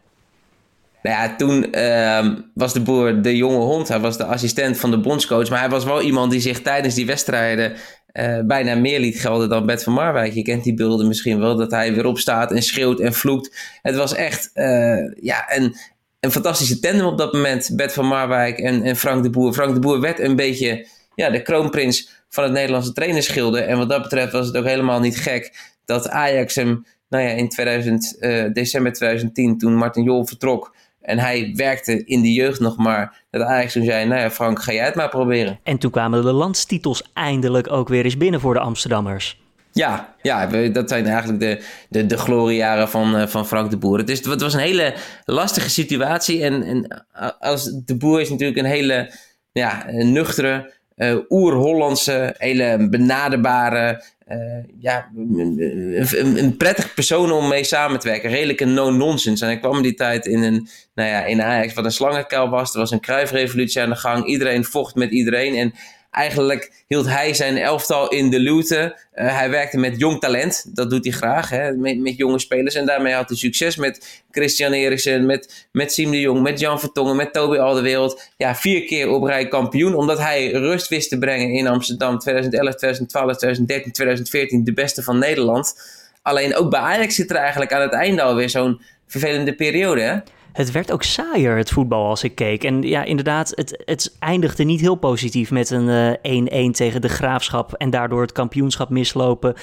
Nou 1.02 1.16
ja, 1.16 1.36
toen 1.36 1.68
uh, 1.72 2.28
was 2.54 2.74
de 2.74 2.82
boer 2.82 3.22
de 3.22 3.38
jonge 3.38 3.58
hond. 3.58 3.88
Hij 3.88 4.00
was 4.00 4.18
de 4.18 4.26
assistent 4.26 4.78
van 4.78 4.92
de 4.92 5.00
bondscoach. 5.00 5.50
Maar 5.50 5.60
hij 5.60 5.70
was 5.70 5.84
wel 5.84 6.02
iemand 6.02 6.32
die 6.32 6.40
zich 6.40 6.62
tijdens 6.62 6.96
die 6.96 7.06
wedstrijden 7.06 7.74
uh, 8.14 8.40
bijna 8.46 8.76
meer 8.76 9.00
liet 9.00 9.20
gelden 9.20 9.50
dan 9.50 9.66
Bert 9.66 9.84
van 9.84 9.94
Marwijk. 9.94 10.34
Je 10.34 10.42
kent 10.42 10.64
die 10.64 10.74
beelden 10.74 11.08
misschien 11.08 11.40
wel, 11.40 11.56
dat 11.56 11.72
hij 11.72 11.94
weer 11.94 12.06
opstaat 12.06 12.52
en 12.52 12.64
schreeuwt 12.64 13.00
en 13.00 13.14
vloekt. 13.14 13.58
Het 13.82 13.96
was 13.96 14.14
echt 14.14 14.52
uh, 14.54 15.12
ja, 15.22 15.56
een, 15.56 15.76
een 16.20 16.32
fantastische 16.32 16.80
tandem 16.80 17.06
op 17.06 17.18
dat 17.18 17.34
moment. 17.34 17.70
Bert 17.76 17.94
van 17.94 18.06
Marwijk 18.06 18.60
en, 18.60 18.84
en 18.84 18.96
Frank 18.96 19.24
de 19.24 19.30
Boer. 19.30 19.54
Frank 19.54 19.74
de 19.74 19.80
Boer 19.80 20.00
werd 20.00 20.20
een 20.20 20.36
beetje 20.36 20.88
ja, 21.16 21.30
de 21.30 21.42
kroonprins 21.42 22.10
van 22.30 22.44
het 22.44 22.54
Nederlandse 22.54 22.94
trainerschilde. 22.94 23.62
En 23.62 23.78
wat 23.78 23.90
dat 23.90 24.02
betreft 24.02 24.32
was 24.32 24.48
het 24.48 24.58
ook 24.58 24.66
helemaal 24.66 25.00
niet 25.00 25.18
gek 25.18 25.54
dat 25.86 26.10
Ajax 26.10 26.56
hem 26.56 26.86
nou 27.10 27.24
ja, 27.24 27.30
in 27.30 27.50
2000, 27.50 28.16
uh, 28.20 28.46
december 28.54 28.94
2010, 28.94 29.58
toen 29.58 29.76
Martin 29.76 30.04
Jol 30.04 30.26
vertrok 30.26 30.76
en 31.02 31.20
hij 31.20 31.52
werkte 31.56 32.06
in 32.06 32.22
de 32.22 32.34
jeugd 32.34 32.60
nog 32.60 32.78
maar. 32.78 33.24
Dat 33.30 33.42
Ajax 33.42 33.74
toen 33.74 33.86
zei, 33.86 34.06
nou 34.06 34.22
ja 34.22 34.32
Frank, 34.32 34.62
ga 34.62 34.72
jij 34.74 34.86
het 34.86 34.96
maar 34.96 35.10
proberen. 35.10 35.60
En 35.64 35.78
toen 35.78 35.92
kwamen 35.92 36.24
de 36.24 36.32
landstitels 36.32 37.04
eindelijk 37.14 37.72
ook 37.72 37.90
weer 37.90 38.04
eens 38.04 38.18
binnen 38.18 38.40
voor 38.40 38.54
de 38.54 38.60
Amsterdammers. 38.60 39.40
Ja, 39.72 40.16
ja 40.22 40.46
dat 40.70 40.90
zijn 40.90 41.06
eigenlijk 41.06 41.40
de, 41.40 41.64
de, 41.90 42.06
de 42.06 42.18
gloriejaren 42.18 42.90
van, 42.90 43.16
uh, 43.16 43.28
van 43.28 43.48
Frank 43.48 43.70
de 43.70 43.78
Boer. 43.78 43.98
Het, 43.98 44.10
is, 44.10 44.26
het 44.26 44.42
was 44.42 44.54
een 44.54 44.60
hele 44.60 44.94
lastige 45.26 45.70
situatie. 45.70 46.44
En, 46.44 46.64
en 46.64 47.06
als 47.40 47.72
de 47.86 47.98
Boer 47.98 48.22
is 48.22 48.30
natuurlijk 48.30 48.60
een 48.60 48.66
hele 48.66 49.14
ja, 49.52 49.86
nuchtere, 49.90 50.74
uh, 51.02 51.18
oer-Hollandse, 51.30 52.36
hele 52.38 52.88
benaderbare, 52.90 54.04
uh, 54.28 54.38
ja, 54.80 55.12
een, 55.16 56.38
een, 56.38 56.58
prettig 56.58 56.94
persoon 56.94 57.32
om 57.32 57.48
mee 57.48 57.64
samen 57.64 58.00
te 58.00 58.08
werken. 58.08 58.30
Redelijk 58.30 58.60
een 58.60 58.74
no-nonsense. 58.74 59.46
En 59.46 59.52
ik 59.52 59.62
kwam 59.62 59.82
die 59.82 59.94
tijd 59.94 60.26
in 60.26 60.44
een, 60.44 60.68
nou 60.96 61.10
ja, 61.10 61.26
in 61.26 61.42
Ajax 61.42 61.74
wat 61.74 61.86
een 61.86 61.92
slangenkuil 61.92 62.50
was. 62.50 62.74
Er 62.74 62.80
was 62.80 62.92
een 62.92 63.00
kruifrevolutie 63.00 63.82
aan 63.82 63.90
de 63.90 63.96
gang. 63.96 64.26
Iedereen 64.26 64.64
vocht 64.64 64.96
met 64.96 65.12
iedereen. 65.12 65.56
En 65.56 65.74
Eigenlijk 66.12 66.84
hield 66.88 67.08
hij 67.08 67.34
zijn 67.34 67.58
elftal 67.58 68.10
in 68.10 68.30
de 68.30 68.44
looten. 68.44 68.84
Uh, 69.16 69.38
hij 69.38 69.50
werkte 69.50 69.78
met 69.78 70.00
jong 70.00 70.20
talent. 70.20 70.76
Dat 70.76 70.90
doet 70.90 71.04
hij 71.04 71.14
graag. 71.14 71.50
Hè? 71.50 71.72
Met, 71.72 72.00
met 72.00 72.18
jonge 72.18 72.40
spelers. 72.40 72.76
En 72.76 72.86
daarmee 72.86 73.14
had 73.14 73.30
hij 73.30 73.38
succes 73.38 73.76
met 73.76 74.24
Christian 74.32 74.72
Eriksen. 74.72 75.26
Met, 75.26 75.68
met 75.72 75.94
Siem 75.94 76.12
de 76.12 76.20
Jong. 76.20 76.42
Met 76.42 76.60
Jan 76.60 76.80
Vertongen. 76.80 77.16
Met 77.16 77.34
Toby 77.34 77.58
Alderwereld. 77.58 78.32
Ja, 78.38 78.56
vier 78.56 78.86
keer 78.86 79.10
op 79.10 79.24
rij 79.24 79.48
kampioen. 79.48 79.96
Omdat 79.96 80.18
hij 80.18 80.52
rust 80.52 80.88
wist 80.88 81.10
te 81.10 81.18
brengen 81.18 81.50
in 81.50 81.68
Amsterdam. 81.68 82.20
2011, 82.20 82.76
2012, 82.76 83.38
2013, 83.38 83.92
2014. 83.92 84.64
De 84.64 84.74
beste 84.74 85.04
van 85.04 85.18
Nederland. 85.18 85.74
Alleen 86.22 86.56
ook 86.56 86.70
bij 86.70 86.80
Ajax 86.80 87.16
zit 87.16 87.30
er 87.30 87.36
eigenlijk 87.36 87.74
aan 87.74 87.82
het 87.82 87.94
einde 87.94 88.22
alweer 88.22 88.50
zo'n 88.50 88.82
vervelende 89.08 89.56
periode. 89.56 90.02
Hè? 90.02 90.18
Het 90.54 90.72
werd 90.72 90.92
ook 90.92 91.04
saaier, 91.04 91.58
het 91.58 91.70
voetbal, 91.70 92.08
als 92.08 92.24
ik 92.24 92.36
keek. 92.36 92.64
En 92.64 92.82
ja, 92.82 93.04
inderdaad, 93.04 93.52
het, 93.56 93.82
het 93.86 94.16
eindigde 94.20 94.64
niet 94.64 94.82
heel 94.82 94.96
positief 94.96 95.52
met 95.52 95.70
een 95.70 96.18
1-1 96.18 96.20
uh, 96.22 96.66
eh, 96.66 96.72
tegen 96.72 97.02
de 97.02 97.10
Graafschap. 97.10 97.74
En 97.74 97.90
daardoor 97.90 98.22
het 98.22 98.32
kampioenschap 98.32 98.90
mislopen 98.90 99.56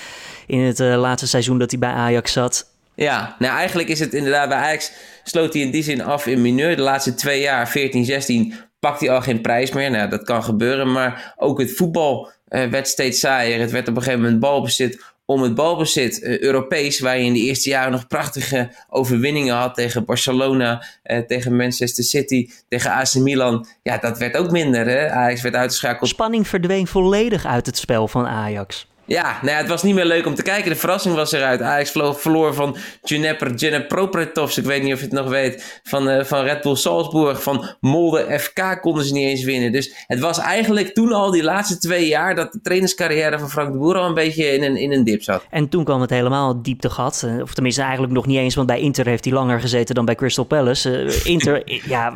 in 0.47 0.61
het 0.61 0.81
uh, 0.81 0.97
laatste 1.01 1.27
seizoen 1.27 1.59
dat 1.59 1.71
hij 1.71 1.81
bij 1.81 1.91
Ajax 1.91 2.33
zat. 2.33 2.67
Ja, 2.95 3.37
nou 3.39 3.57
eigenlijk 3.57 3.89
is 3.89 4.01
het 4.01 4.15
inderdaad 4.15 4.49
bij 4.49 4.59
Ajax 4.59 4.93
sloot 5.25 5.53
hij 5.53 5.63
in 5.63 5.71
die 5.71 5.83
zin 5.83 6.03
af 6.03 6.27
in 6.27 6.43
mineur. 6.43 6.77
De 6.77 6.83
laatste 6.83 7.15
twee 7.15 7.41
jaar, 7.41 7.69
14, 7.69 8.05
16, 8.05 8.55
pakt 8.81 9.01
hij 9.01 9.11
al 9.11 9.21
geen 9.21 9.41
prijs 9.41 9.73
meer. 9.73 9.91
Nou, 9.91 10.11
dat 10.11 10.23
kan 10.23 10.45
gebeuren, 10.45 10.93
maar 10.93 11.35
ook 11.37 11.59
het 11.59 11.77
voetbal 11.77 12.31
uh, 12.49 12.67
werd 12.67 12.89
steeds 12.89 13.21
saaier. 13.21 13.61
Het 13.61 13.71
werd 13.71 13.89
op 13.89 13.97
een 13.97 14.03
gegeven 14.03 14.23
moment 14.23 14.41
balbezit 14.41 15.05
om 15.31 15.43
het 15.43 15.55
balbezit 15.55 16.23
uh, 16.23 16.39
Europees, 16.39 17.01
waar 17.01 17.19
je 17.19 17.25
in 17.25 17.33
de 17.33 17.39
eerste 17.39 17.69
jaren 17.69 17.93
nog 17.93 18.07
prachtige 18.07 18.71
overwinningen 18.89 19.55
had 19.55 19.75
tegen 19.75 20.05
Barcelona, 20.05 20.85
uh, 21.05 21.19
tegen 21.19 21.57
Manchester 21.57 22.05
City, 22.05 22.51
tegen 22.69 22.91
AC 22.91 23.15
Milan. 23.15 23.67
Ja, 23.83 23.99
dat 23.99 24.19
werd 24.19 24.37
ook 24.37 24.51
minder. 24.51 24.87
Hè? 24.87 25.11
Ajax 25.11 25.43
werd 25.43 25.55
uitgeschakeld. 25.55 26.09
Spanning 26.11 26.49
verdween 26.49 26.87
volledig 26.87 27.47
uit 27.47 27.67
het 27.67 27.77
spel 27.79 28.09
van 28.09 28.27
Ajax. 28.27 28.87
Ja, 29.09 29.39
nou 29.43 29.53
ja, 29.53 29.57
het 29.57 29.69
was 29.69 29.83
niet 29.83 29.95
meer 29.95 30.05
leuk 30.05 30.27
om 30.27 30.35
te 30.35 30.43
kijken. 30.43 30.71
De 30.71 30.77
verrassing 30.77 31.15
was 31.15 31.33
eruit. 31.33 31.63
Ajax 31.63 31.91
verloor 31.91 32.55
van 32.55 32.77
Djeneper 33.03 33.87
Propretovs. 33.87 34.59
Ik 34.59 34.65
weet 34.65 34.83
niet 34.83 34.93
of 34.93 34.99
je 34.99 35.05
het 35.05 35.15
nog 35.15 35.29
weet. 35.29 35.81
Van, 35.83 36.09
uh, 36.09 36.25
van 36.25 36.45
Red 36.45 36.63
Bull 36.63 36.75
Salzburg. 36.75 37.43
Van 37.43 37.77
Molde 37.81 38.39
FK 38.39 38.79
konden 38.81 39.05
ze 39.05 39.13
niet 39.13 39.27
eens 39.27 39.45
winnen. 39.45 39.73
Dus 39.73 40.05
het 40.07 40.21
was 40.21 40.39
eigenlijk 40.39 40.95
toen 40.95 41.13
al 41.13 41.31
die 41.31 41.43
laatste 41.43 41.79
twee 41.79 42.07
jaar... 42.07 42.35
dat 42.35 42.53
de 42.53 42.61
trainerscarrière 42.61 43.39
van 43.39 43.51
Frank 43.51 43.73
de 43.73 43.79
Boer 43.79 43.97
al 43.97 44.07
een 44.07 44.15
beetje 44.15 44.45
in 44.45 44.63
een, 44.63 44.77
in 44.77 44.93
een 44.93 45.05
dip 45.05 45.23
zat. 45.23 45.47
En 45.51 45.69
toen 45.69 45.85
kwam 45.85 46.01
het 46.01 46.11
helemaal 46.11 46.63
dieptegat. 46.63 47.23
Eh, 47.27 47.43
of 47.43 47.55
tenminste 47.55 47.83
eigenlijk 47.83 48.13
nog 48.13 48.27
niet 48.27 48.39
eens. 48.39 48.55
Want 48.55 48.67
bij 48.67 48.81
Inter 48.81 49.07
heeft 49.07 49.25
hij 49.25 49.35
langer 49.35 49.61
gezeten 49.61 49.95
dan 49.95 50.05
bij 50.05 50.15
Crystal 50.15 50.45
Palace. 50.45 50.91
Uh, 50.91 51.27
Inter, 51.27 51.63
ja, 51.89 52.15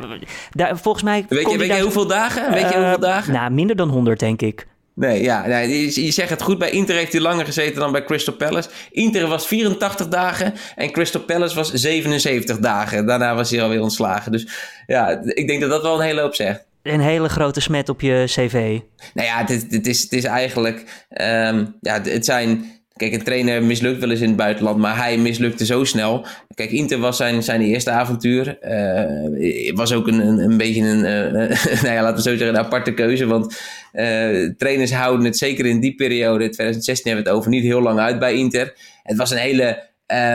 daar, 0.51 0.77
volgens 0.77 1.03
mij... 1.03 1.25
Weet 1.29 1.51
je, 1.51 1.57
weet 1.57 1.75
je 1.75 1.81
hoeveel 1.81 2.07
dagen? 2.07 2.53
Weet 2.53 2.69
je 2.69 2.75
hoeveel 2.75 2.99
dagen? 2.99 3.33
Nou, 3.33 3.51
minder 3.51 3.75
dan 3.75 3.89
100 3.89 4.19
denk 4.19 4.41
ik. 4.41 4.67
Nee, 4.95 5.23
ja, 5.23 5.47
nee, 5.47 5.69
je, 5.69 6.05
je, 6.05 6.11
zegt 6.11 6.29
het 6.29 6.41
goed. 6.41 6.57
Bij 6.57 6.69
Inter 6.69 6.95
heeft 6.95 7.11
hij 7.11 7.21
langer 7.21 7.45
gezeten 7.45 7.79
dan 7.79 7.91
bij 7.91 8.03
Crystal 8.03 8.33
Palace. 8.33 8.69
Inter 8.91 9.27
was 9.27 9.47
84 9.47 10.07
dagen 10.07 10.53
en 10.75 10.91
Crystal 10.91 11.21
Palace 11.21 11.55
was 11.55 11.71
77 11.71 12.59
dagen. 12.59 13.05
Daarna 13.05 13.35
was 13.35 13.49
hij 13.51 13.61
alweer 13.61 13.81
ontslagen. 13.81 14.31
Dus 14.31 14.47
ja, 14.87 15.21
ik 15.23 15.47
denk 15.47 15.61
dat 15.61 15.69
dat 15.69 15.81
wel 15.81 15.95
een 15.95 16.05
hele 16.05 16.21
hoop 16.21 16.35
zegt. 16.35 16.65
Een 16.83 16.99
hele 16.99 17.29
grote 17.29 17.59
smet 17.59 17.89
op 17.89 18.01
je 18.01 18.23
cv. 18.25 18.79
Nou 19.13 19.27
ja, 19.27 19.45
het, 19.45 19.65
het, 19.69 19.87
is, 19.87 20.01
het 20.01 20.11
is 20.11 20.23
eigenlijk... 20.23 21.05
Um, 21.09 21.75
ja, 21.81 22.01
het 22.01 22.25
zijn 22.25 22.72
Kijk, 22.95 23.13
een 23.13 23.23
trainer 23.23 23.63
mislukt 23.63 23.99
wel 23.99 24.09
eens 24.09 24.19
in 24.19 24.27
het 24.27 24.35
buitenland, 24.35 24.77
maar 24.77 24.97
hij 24.97 25.17
mislukte 25.17 25.65
zo 25.65 25.83
snel. 25.83 26.25
Kijk, 26.55 26.71
Inter 26.71 26.99
was 26.99 27.17
zijn, 27.17 27.43
zijn 27.43 27.61
eerste 27.61 27.91
avontuur. 27.91 28.57
Uh, 28.61 29.75
was 29.75 29.93
ook 29.93 30.07
een, 30.07 30.27
een, 30.27 30.37
een 30.37 30.57
beetje 30.57 30.81
een, 30.81 30.97
uh, 30.97 31.81
nou 31.83 31.93
ja, 31.93 32.01
laten 32.01 32.15
we 32.15 32.21
zo 32.21 32.37
zeggen, 32.37 32.47
een 32.47 32.63
aparte 32.63 32.93
keuze. 32.93 33.25
Want 33.25 33.45
uh, 33.93 34.49
trainers 34.57 34.93
houden 34.93 35.25
het 35.25 35.37
zeker 35.37 35.65
in 35.65 35.79
die 35.79 35.95
periode, 35.95 36.49
2016 36.49 37.05
hebben 37.05 37.23
we 37.23 37.29
het 37.29 37.39
over, 37.39 37.51
niet 37.51 37.63
heel 37.63 37.81
lang 37.81 37.99
uit 37.99 38.19
bij 38.19 38.33
Inter. 38.33 38.73
Het 39.03 39.17
was 39.17 39.31
een 39.31 39.37
hele 39.37 39.91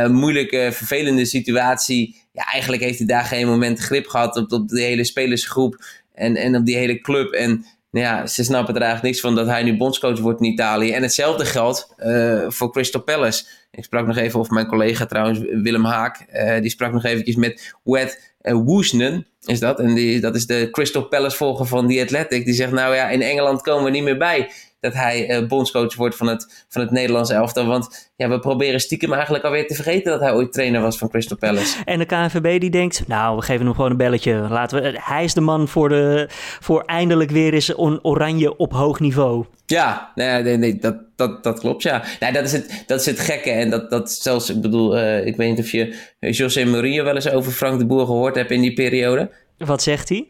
moeilijke, 0.09 0.69
vervelende 0.73 1.25
situatie. 1.25 2.17
Ja, 2.33 2.45
eigenlijk 2.53 2.83
heeft 2.83 2.99
hij 2.99 3.07
daar 3.07 3.25
geen 3.25 3.47
moment 3.47 3.79
grip 3.79 4.07
gehad 4.07 4.37
op, 4.37 4.53
op 4.53 4.69
de 4.69 4.81
hele 4.81 5.05
spelersgroep 5.05 5.85
en, 6.15 6.37
en 6.37 6.57
op 6.57 6.67
die 6.67 6.77
hele 6.77 7.01
club. 7.01 7.33
En 7.33 7.65
nou 7.91 8.07
ja, 8.07 8.27
ze 8.27 8.45
snappen 8.45 8.75
er 8.75 8.81
eigenlijk 8.81 9.11
niks 9.11 9.21
van 9.21 9.35
dat 9.35 9.47
hij 9.47 9.63
nu 9.63 9.77
bondscoach 9.77 10.19
wordt 10.19 10.41
in 10.41 10.53
Italië. 10.53 10.93
En 10.93 11.03
hetzelfde 11.03 11.45
geldt 11.45 11.95
uh, 11.99 12.45
voor 12.49 12.73
Crystal 12.73 13.03
Palace. 13.03 13.45
Ik 13.71 13.85
sprak 13.85 14.07
nog 14.07 14.17
even 14.17 14.41
over 14.41 14.55
mijn 14.55 14.67
collega 14.67 15.07
trouwens, 15.07 15.39
Willem 15.39 15.85
Haak. 15.85 16.27
Uh, 16.33 16.61
die 16.61 16.71
sprak 16.71 16.93
nog 16.93 17.05
eventjes 17.05 17.37
met 17.37 17.75
Wet 17.85 18.35
uh, 18.43 18.53
Woesnen, 18.53 19.27
is 19.45 19.61
dat. 19.61 19.81
En 19.81 19.95
die, 19.95 20.21
dat 20.21 20.35
is 20.35 20.47
de 20.47 20.69
Crystal 20.71 21.03
Palace 21.03 21.37
volger 21.37 21.67
van 21.67 21.89
The 21.89 22.01
Athletic. 22.01 22.45
Die 22.45 22.55
zegt, 22.55 22.73
nou 22.73 22.95
ja, 22.95 23.09
in 23.09 23.23
Engeland 23.23 23.63
komen 23.63 23.85
we 23.85 23.91
niet 23.91 24.03
meer 24.03 24.19
bij 24.19 24.51
dat 24.81 24.95
hij 24.95 25.41
uh, 25.41 25.47
bondscoach 25.49 25.95
wordt 25.95 26.17
van 26.17 26.27
het, 26.27 26.67
van 26.69 26.83
het 26.83 26.91
Nederlandse 26.91 27.35
elftal. 27.35 27.67
Want 27.67 28.11
ja, 28.17 28.29
we 28.29 28.39
proberen 28.39 28.81
stiekem 28.81 29.13
eigenlijk 29.13 29.45
alweer 29.45 29.67
te 29.67 29.75
vergeten 29.75 30.13
dat 30.13 30.21
hij 30.21 30.33
ooit 30.33 30.53
trainer 30.53 30.81
was 30.81 30.99
van 30.99 31.09
Crystal 31.09 31.37
Palace. 31.37 31.77
En 31.85 31.99
de 31.99 32.05
KNVB 32.05 32.61
die 32.61 32.71
denkt, 32.71 33.09
nou, 33.09 33.37
we 33.37 33.43
geven 33.43 33.67
hem 33.67 33.75
gewoon 33.75 33.91
een 33.91 33.97
belletje. 33.97 34.47
Laten 34.49 34.83
we, 34.83 34.99
hij 35.01 35.25
is 35.25 35.35
de 35.35 35.41
man 35.41 35.69
voor, 35.69 35.89
de, 35.89 36.27
voor 36.61 36.83
eindelijk 36.83 37.31
weer 37.31 37.55
eens 37.55 37.79
een 37.79 38.05
oranje 38.05 38.57
op 38.57 38.73
hoog 38.73 39.01
niveau. 39.01 39.45
Ja, 39.67 40.13
nee, 40.15 40.43
nee, 40.43 40.57
nee 40.57 40.77
dat, 40.77 40.97
dat, 41.17 41.43
dat 41.43 41.59
klopt, 41.59 41.83
ja. 41.83 42.05
Nee, 42.21 42.33
dat, 42.33 42.45
is 42.45 42.53
het, 42.53 42.85
dat 42.87 43.01
is 43.01 43.07
het 43.07 43.21
gekke. 43.21 43.51
En 43.51 43.71
dat, 43.71 43.91
dat 43.91 44.13
zelfs, 44.13 44.51
ik 44.51 44.61
bedoel, 44.61 44.99
uh, 44.99 45.27
ik 45.27 45.37
weet 45.37 45.49
niet 45.49 45.59
of 45.59 45.71
je 45.71 45.95
José 46.21 46.65
Mourinho 46.65 47.05
wel 47.05 47.15
eens 47.15 47.31
over 47.31 47.53
Frank 47.53 47.79
de 47.79 47.87
Boer 47.87 48.07
gehoord 48.07 48.35
hebt 48.35 48.51
in 48.51 48.61
die 48.61 48.73
periode. 48.73 49.31
Wat 49.59 49.83
zegt 49.83 50.09
hij? 50.09 50.27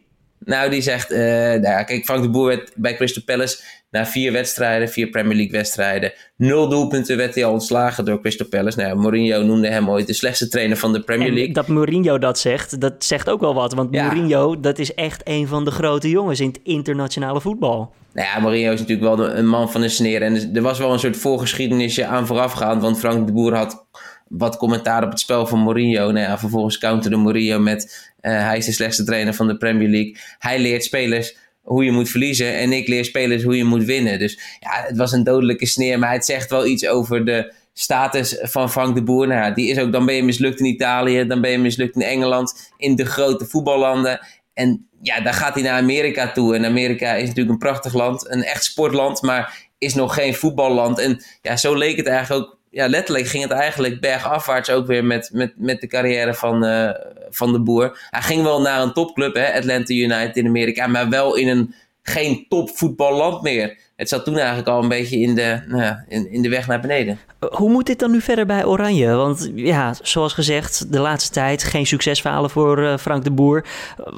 Nou, 0.48 0.70
die 0.70 0.80
zegt, 0.80 1.12
uh, 1.12 1.18
nou 1.18 1.60
ja, 1.60 1.82
kijk, 1.82 2.04
Frank 2.04 2.22
de 2.22 2.30
Boer 2.30 2.46
werd 2.46 2.72
bij 2.76 2.94
Crystal 2.94 3.22
Palace 3.26 3.58
na 3.90 4.06
vier 4.06 4.32
wedstrijden, 4.32 4.88
vier 4.88 5.08
Premier 5.08 5.36
League 5.36 5.52
wedstrijden, 5.52 6.12
nul 6.36 6.68
doelpunten 6.68 7.16
werd 7.16 7.34
hij 7.34 7.44
al 7.44 7.52
ontslagen 7.52 8.04
door 8.04 8.20
Crystal 8.20 8.46
Palace. 8.46 8.78
Nou, 8.78 8.96
Mourinho 8.96 9.42
noemde 9.42 9.68
hem 9.68 9.90
ooit 9.90 10.06
de 10.06 10.12
slechtste 10.12 10.48
trainer 10.48 10.76
van 10.76 10.92
de 10.92 11.00
Premier 11.00 11.28
League. 11.28 11.46
En 11.46 11.52
dat 11.52 11.68
Mourinho 11.68 12.18
dat 12.18 12.38
zegt, 12.38 12.80
dat 12.80 13.04
zegt 13.04 13.30
ook 13.30 13.40
wel 13.40 13.54
wat. 13.54 13.74
Want 13.74 13.90
Mourinho, 13.90 14.60
dat 14.60 14.78
is 14.78 14.94
echt 14.94 15.20
een 15.24 15.48
van 15.48 15.64
de 15.64 15.70
grote 15.70 16.10
jongens 16.10 16.40
in 16.40 16.48
het 16.48 16.60
internationale 16.62 17.40
voetbal. 17.40 17.92
Nou 18.12 18.28
ja, 18.28 18.40
Mourinho 18.40 18.72
is 18.72 18.80
natuurlijk 18.80 19.16
wel 19.16 19.30
een 19.30 19.48
man 19.48 19.70
van 19.70 19.80
de 19.80 19.88
sneer. 19.88 20.22
En 20.22 20.54
er 20.54 20.62
was 20.62 20.78
wel 20.78 20.92
een 20.92 20.98
soort 20.98 21.16
voorgeschiedenisje 21.16 22.06
aan 22.06 22.26
voorafgaand. 22.26 22.82
Want 22.82 22.98
Frank 22.98 23.26
de 23.26 23.32
Boer 23.32 23.54
had 23.54 23.87
wat 24.28 24.56
commentaar 24.56 25.04
op 25.04 25.10
het 25.10 25.20
spel 25.20 25.46
van 25.46 25.58
Mourinho. 25.58 26.10
Nou 26.10 26.26
ja, 26.26 26.38
vervolgens 26.38 26.78
counterde 26.78 27.16
Mourinho 27.16 27.58
met... 27.58 28.10
Uh, 28.20 28.32
hij 28.46 28.56
is 28.56 28.66
de 28.66 28.72
slechtste 28.72 29.04
trainer 29.04 29.34
van 29.34 29.46
de 29.46 29.56
Premier 29.56 29.88
League. 29.88 30.16
Hij 30.38 30.60
leert 30.60 30.84
spelers 30.84 31.36
hoe 31.62 31.84
je 31.84 31.92
moet 31.92 32.08
verliezen. 32.08 32.54
En 32.54 32.72
ik 32.72 32.88
leer 32.88 33.04
spelers 33.04 33.42
hoe 33.42 33.56
je 33.56 33.64
moet 33.64 33.84
winnen. 33.84 34.18
Dus 34.18 34.58
ja, 34.60 34.84
het 34.86 34.96
was 34.96 35.12
een 35.12 35.24
dodelijke 35.24 35.66
sneer. 35.66 35.98
Maar 35.98 36.12
het 36.12 36.24
zegt 36.24 36.50
wel 36.50 36.66
iets 36.66 36.86
over 36.86 37.24
de 37.24 37.52
status 37.72 38.38
van 38.40 38.70
Frank 38.70 38.94
de 38.94 39.02
Boer. 39.02 39.26
Nou, 39.26 39.54
die 39.54 39.70
is 39.70 39.78
ook, 39.78 39.92
dan 39.92 40.06
ben 40.06 40.14
je 40.14 40.22
mislukt 40.22 40.60
in 40.60 40.66
Italië. 40.66 41.26
Dan 41.26 41.40
ben 41.40 41.50
je 41.50 41.58
mislukt 41.58 41.94
in 41.94 42.02
Engeland. 42.02 42.72
In 42.76 42.96
de 42.96 43.04
grote 43.04 43.46
voetballanden. 43.46 44.20
En 44.54 44.88
ja, 45.02 45.20
dan 45.20 45.34
gaat 45.34 45.54
hij 45.54 45.62
naar 45.62 45.80
Amerika 45.80 46.32
toe. 46.32 46.54
En 46.54 46.64
Amerika 46.64 47.14
is 47.14 47.28
natuurlijk 47.28 47.50
een 47.50 47.58
prachtig 47.58 47.94
land. 47.94 48.30
Een 48.30 48.42
echt 48.42 48.64
sportland. 48.64 49.22
Maar 49.22 49.68
is 49.78 49.94
nog 49.94 50.14
geen 50.14 50.34
voetballand. 50.34 50.98
En 50.98 51.22
ja, 51.42 51.56
zo 51.56 51.74
leek 51.74 51.96
het 51.96 52.06
eigenlijk 52.06 52.46
ook 52.46 52.57
ja, 52.78 52.88
letterlijk 52.88 53.26
ging 53.26 53.42
het 53.42 53.52
eigenlijk 53.52 54.00
bergafwaarts 54.00 54.70
ook 54.70 54.86
weer 54.86 55.04
met, 55.04 55.30
met, 55.32 55.52
met 55.56 55.80
de 55.80 55.86
carrière 55.86 56.34
van, 56.34 56.64
uh, 56.64 56.90
van 57.30 57.52
de 57.52 57.60
boer. 57.60 57.98
Hij 58.10 58.22
ging 58.22 58.42
wel 58.42 58.60
naar 58.60 58.82
een 58.82 58.92
topclub, 58.92 59.34
hè, 59.34 59.54
Atlanta 59.54 59.94
United 59.94 60.36
in 60.36 60.46
Amerika, 60.46 60.86
maar 60.86 61.08
wel 61.08 61.36
in 61.36 61.48
een 61.48 61.74
geen 62.02 62.46
topvoetballand 62.48 63.42
meer. 63.42 63.76
Het 63.96 64.08
zat 64.08 64.24
toen 64.24 64.36
eigenlijk 64.36 64.68
al 64.68 64.82
een 64.82 64.88
beetje 64.88 65.18
in 65.18 65.34
de, 65.34 65.62
nou, 65.66 65.96
in, 66.08 66.32
in 66.32 66.42
de 66.42 66.48
weg 66.48 66.66
naar 66.66 66.80
beneden. 66.80 67.18
Hoe 67.50 67.70
moet 67.70 67.86
dit 67.86 67.98
dan 67.98 68.10
nu 68.10 68.20
verder 68.20 68.46
bij 68.46 68.64
Oranje? 68.64 69.14
Want 69.14 69.50
ja, 69.54 69.94
zoals 70.02 70.32
gezegd, 70.32 70.92
de 70.92 71.00
laatste 71.00 71.32
tijd 71.32 71.64
geen 71.64 71.86
succesverhalen 71.86 72.50
voor 72.50 72.78
uh, 72.78 72.96
Frank 72.96 73.24
de 73.24 73.30
Boer. 73.30 73.64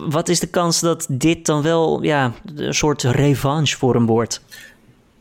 Wat 0.09 0.29
is 0.29 0.41
de 0.41 0.47
kans 0.47 0.81
dat 0.81 1.07
dit 1.09 1.47
dan 1.47 1.63
wel 1.63 2.03
ja, 2.03 2.33
een 2.57 2.75
soort 2.75 3.03
revanche 3.03 3.77
voor 3.77 3.95
hem 3.95 4.07
wordt? 4.07 4.43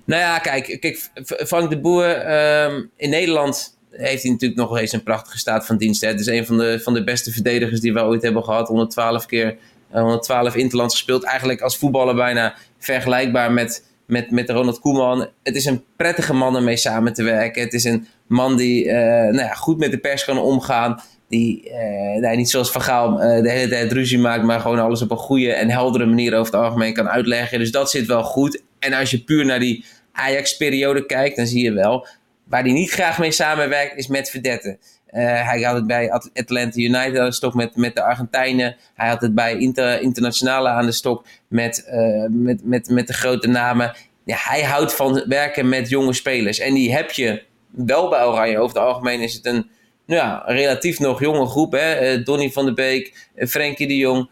Nou 0.10 0.22
ja, 0.22 0.40
kijk, 0.40 0.78
kijk 0.80 1.10
Frank 1.48 1.70
de 1.70 1.80
Boer 1.80 2.32
um, 2.66 2.92
in 2.96 3.10
Nederland 3.10 3.78
heeft 3.92 4.22
hij 4.22 4.32
natuurlijk 4.32 4.60
nog 4.60 4.78
eens 4.78 4.92
een 4.92 5.04
prachtige 5.04 5.38
staat 5.38 5.66
van 5.66 5.78
dienst. 5.78 6.02
Het 6.02 6.20
is 6.20 6.26
een 6.26 6.46
van 6.46 6.58
de, 6.58 6.80
van 6.84 6.94
de 6.94 7.04
beste 7.04 7.32
verdedigers 7.32 7.80
die 7.80 7.94
we 7.94 8.04
ooit 8.04 8.22
hebben 8.22 8.44
gehad. 8.44 8.68
112 8.68 9.26
keer, 9.26 9.58
uh, 9.94 10.02
112 10.02 10.56
interlands 10.56 10.96
gespeeld. 10.96 11.24
Eigenlijk 11.24 11.62
als 11.62 11.78
voetballer 11.78 12.16
bijna 12.16 12.56
vergelijkbaar 12.78 13.52
met, 13.52 13.86
met, 14.06 14.32
met 14.32 14.50
Ronald 14.50 14.80
Koeman. 14.80 15.28
Het 15.44 15.56
is 15.56 15.66
een 15.66 15.84
prettige 15.96 16.34
man 16.34 16.56
om 16.56 16.64
mee 16.64 16.78
samen 16.78 17.14
te 17.14 17.24
werken. 17.24 17.62
Het 17.62 17.74
is 17.74 17.84
een 17.84 18.08
man 18.28 18.58
die 18.58 18.86
uh, 18.86 18.94
nou 18.94 19.38
ja, 19.38 19.54
goed 19.54 19.78
met 19.78 19.92
de 19.92 19.98
pers 19.98 20.26
kan 20.26 20.38
omgaan. 20.38 21.02
Die 21.28 21.70
uh, 21.70 22.22
nee, 22.22 22.36
niet 22.36 22.50
zoals 22.50 22.72
Van 22.72 22.82
Gaal 22.82 23.16
de 23.18 23.52
hele 23.52 23.70
tijd 23.70 23.92
ruzie 23.92 24.20
maakt, 24.20 24.44
maar 24.44 24.60
gewoon 24.60 24.80
alles 24.80 25.02
op 25.02 25.12
een 25.12 25.18
goede 25.18 25.52
en 25.52 25.70
heldere 25.70 26.06
manier 26.06 26.34
over 26.34 26.54
het 26.54 26.62
algemeen 26.62 26.94
kan 26.94 27.10
uitleggen. 27.10 27.60
Dus 27.60 27.72
dat 27.72 27.90
zit 27.90 28.06
wel 28.06 28.24
goed. 28.24 28.62
En 28.80 28.94
als 28.94 29.12
je 29.12 29.24
puur 29.24 29.46
naar 29.46 29.60
die 29.60 29.86
Ajax-periode 30.12 31.06
kijkt, 31.06 31.36
dan 31.36 31.48
zie 31.48 31.64
je 31.64 31.72
wel. 31.72 32.08
Waar 32.44 32.62
hij 32.62 32.72
niet 32.72 32.92
graag 32.92 33.20
mee 33.20 33.32
samenwerkt, 33.32 33.98
is 33.98 34.08
met 34.08 34.30
Verdette. 34.30 34.78
Uh, 35.14 35.50
hij 35.50 35.62
had 35.62 35.76
het 35.76 35.88
bij 35.88 36.12
Atlanta 36.12 36.80
United 36.80 37.18
aan 37.18 37.26
de 37.26 37.34
stok 37.34 37.54
met, 37.54 37.76
met 37.76 37.96
de 37.96 38.04
Argentijnen. 38.04 38.76
Hij 38.94 39.10
had 39.10 39.22
het 39.22 39.36
bij 39.36 39.58
Inter, 39.58 40.02
Internationale 40.02 40.70
aan 40.70 40.86
de 40.86 40.92
stok 40.92 41.26
met, 41.48 41.88
uh, 41.94 42.26
met, 42.30 42.66
met, 42.66 42.90
met 42.90 43.08
de 43.08 43.14
grote 43.14 43.48
namen. 43.48 43.94
Ja, 44.26 44.38
hij 44.40 44.64
houdt 44.64 44.96
van 44.96 45.24
werken 45.28 45.70
met 45.70 45.90
jonge 45.90 46.14
spelers. 46.14 46.60
En 46.60 46.74
die 46.74 46.94
heb 46.94 47.12
je 47.12 47.44
wel 47.70 48.10
bij 48.10 48.26
Oranje. 48.26 48.58
Over 48.60 48.76
het 48.76 48.86
algemeen 48.86 49.22
is 49.22 49.34
het 49.34 49.46
een 49.46 49.70
ja, 50.06 50.44
relatief 50.46 51.00
nog 51.00 51.20
jonge 51.20 51.46
groep. 51.46 51.72
Hè? 51.72 52.18
Uh, 52.18 52.26
Donny 52.26 52.52
van 52.52 52.66
der 52.66 52.74
Beek, 52.74 53.28
Frenkie 53.36 53.88
de 53.88 53.98
Jong, 53.98 54.30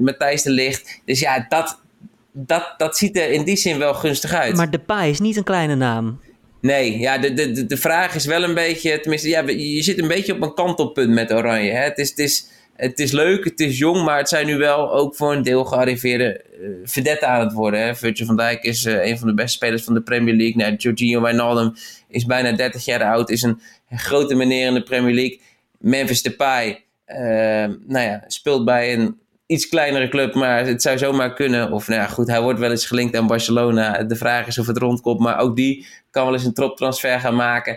Matthijs 0.00 0.42
de 0.42 0.50
Ligt. 0.50 1.00
Dus 1.04 1.20
ja, 1.20 1.46
dat, 1.48 1.80
dat, 2.38 2.74
dat 2.76 2.96
ziet 2.96 3.16
er 3.16 3.30
in 3.30 3.44
die 3.44 3.56
zin 3.56 3.78
wel 3.78 3.94
gunstig 3.94 4.32
uit. 4.32 4.56
Maar 4.56 4.70
Depay 4.70 5.10
is 5.10 5.20
niet 5.20 5.36
een 5.36 5.44
kleine 5.44 5.74
naam. 5.74 6.20
Nee, 6.60 6.98
ja, 6.98 7.18
de, 7.18 7.32
de, 7.32 7.66
de 7.66 7.76
vraag 7.76 8.14
is 8.14 8.24
wel 8.24 8.42
een 8.42 8.54
beetje, 8.54 9.00
tenminste, 9.00 9.28
ja, 9.28 9.42
je 9.46 9.82
zit 9.82 9.98
een 9.98 10.08
beetje 10.08 10.34
op 10.34 10.42
een 10.42 10.54
kantelpunt 10.54 11.10
met 11.10 11.32
Oranje. 11.32 11.70
Hè? 11.70 11.82
Het, 11.82 11.98
is, 11.98 12.08
het, 12.08 12.18
is, 12.18 12.48
het 12.76 12.98
is 12.98 13.12
leuk, 13.12 13.44
het 13.44 13.60
is 13.60 13.78
jong, 13.78 14.04
maar 14.04 14.18
het 14.18 14.28
zijn 14.28 14.46
nu 14.46 14.56
wel 14.56 14.92
ook 14.92 15.16
voor 15.16 15.32
een 15.32 15.42
deel 15.42 15.64
gearriveerde 15.64 16.44
uh, 16.60 16.68
vedetten 16.84 17.28
aan 17.28 17.40
het 17.40 17.52
worden. 17.52 17.80
Hè? 17.80 17.94
Virgil 17.94 18.26
van 18.26 18.36
Dijk 18.36 18.62
is 18.62 18.84
uh, 18.84 19.06
een 19.06 19.18
van 19.18 19.28
de 19.28 19.34
beste 19.34 19.56
spelers 19.56 19.82
van 19.84 19.94
de 19.94 20.02
Premier 20.02 20.34
League. 20.34 20.56
Nou, 20.56 20.74
Jorginho 20.76 21.20
Wijnaldum 21.20 21.72
is 22.08 22.24
bijna 22.24 22.52
30 22.52 22.84
jaar 22.84 23.02
oud, 23.02 23.30
is 23.30 23.42
een, 23.42 23.60
een 23.88 23.98
grote 23.98 24.34
meneer 24.34 24.66
in 24.66 24.74
de 24.74 24.82
Premier 24.82 25.14
League. 25.14 25.40
Memphis 25.78 26.22
Depay, 26.22 26.84
uh, 27.06 27.16
nou 27.86 28.04
ja, 28.04 28.24
speelt 28.26 28.64
bij 28.64 28.94
een 28.94 29.18
iets 29.46 29.68
kleinere 29.68 30.08
club, 30.08 30.34
maar 30.34 30.66
het 30.66 30.82
zou 30.82 30.98
zomaar 30.98 31.34
kunnen. 31.34 31.72
Of 31.72 31.88
nou 31.88 32.00
ja, 32.00 32.06
goed, 32.06 32.26
hij 32.26 32.40
wordt 32.40 32.58
wel 32.58 32.70
eens 32.70 32.86
gelinkt 32.86 33.16
aan 33.16 33.26
Barcelona. 33.26 34.02
De 34.02 34.16
vraag 34.16 34.46
is 34.46 34.58
of 34.58 34.66
het 34.66 34.78
rondkomt, 34.78 35.20
maar 35.20 35.38
ook 35.38 35.56
die 35.56 35.86
kan 36.10 36.24
wel 36.24 36.34
eens 36.34 36.44
een 36.44 36.54
troptransfer 36.54 37.20
gaan 37.20 37.34
maken. 37.34 37.76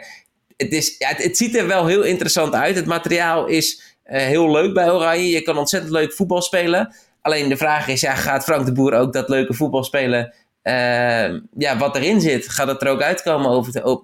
Het, 0.57 0.71
is, 0.71 0.95
ja, 0.97 1.13
het, 1.15 1.37
ziet 1.37 1.55
er 1.55 1.67
wel 1.67 1.85
heel 1.85 2.03
interessant 2.03 2.53
uit. 2.53 2.75
Het 2.75 2.85
materiaal 2.85 3.45
is 3.47 3.97
uh, 4.05 4.17
heel 4.17 4.51
leuk 4.51 4.73
bij 4.73 4.91
Oranje. 4.91 5.29
Je 5.29 5.41
kan 5.41 5.57
ontzettend 5.57 5.93
leuk 5.93 6.13
voetbal 6.13 6.41
spelen. 6.41 6.95
Alleen 7.21 7.49
de 7.49 7.57
vraag 7.57 7.87
is, 7.87 8.01
ja, 8.01 8.15
gaat 8.15 8.43
Frank 8.43 8.65
de 8.65 8.71
Boer 8.71 8.93
ook 8.93 9.13
dat 9.13 9.29
leuke 9.29 9.53
voetbal 9.53 9.83
spelen? 9.83 10.33
Uh, 10.63 11.39
ja, 11.57 11.77
wat 11.77 11.95
erin 11.95 12.21
zit, 12.21 12.49
gaat 12.49 12.67
het 12.67 12.81
er 12.81 12.87
ook 12.87 13.01
uitkomen 13.01 13.51
over 13.51 13.71
de, 13.71 14.01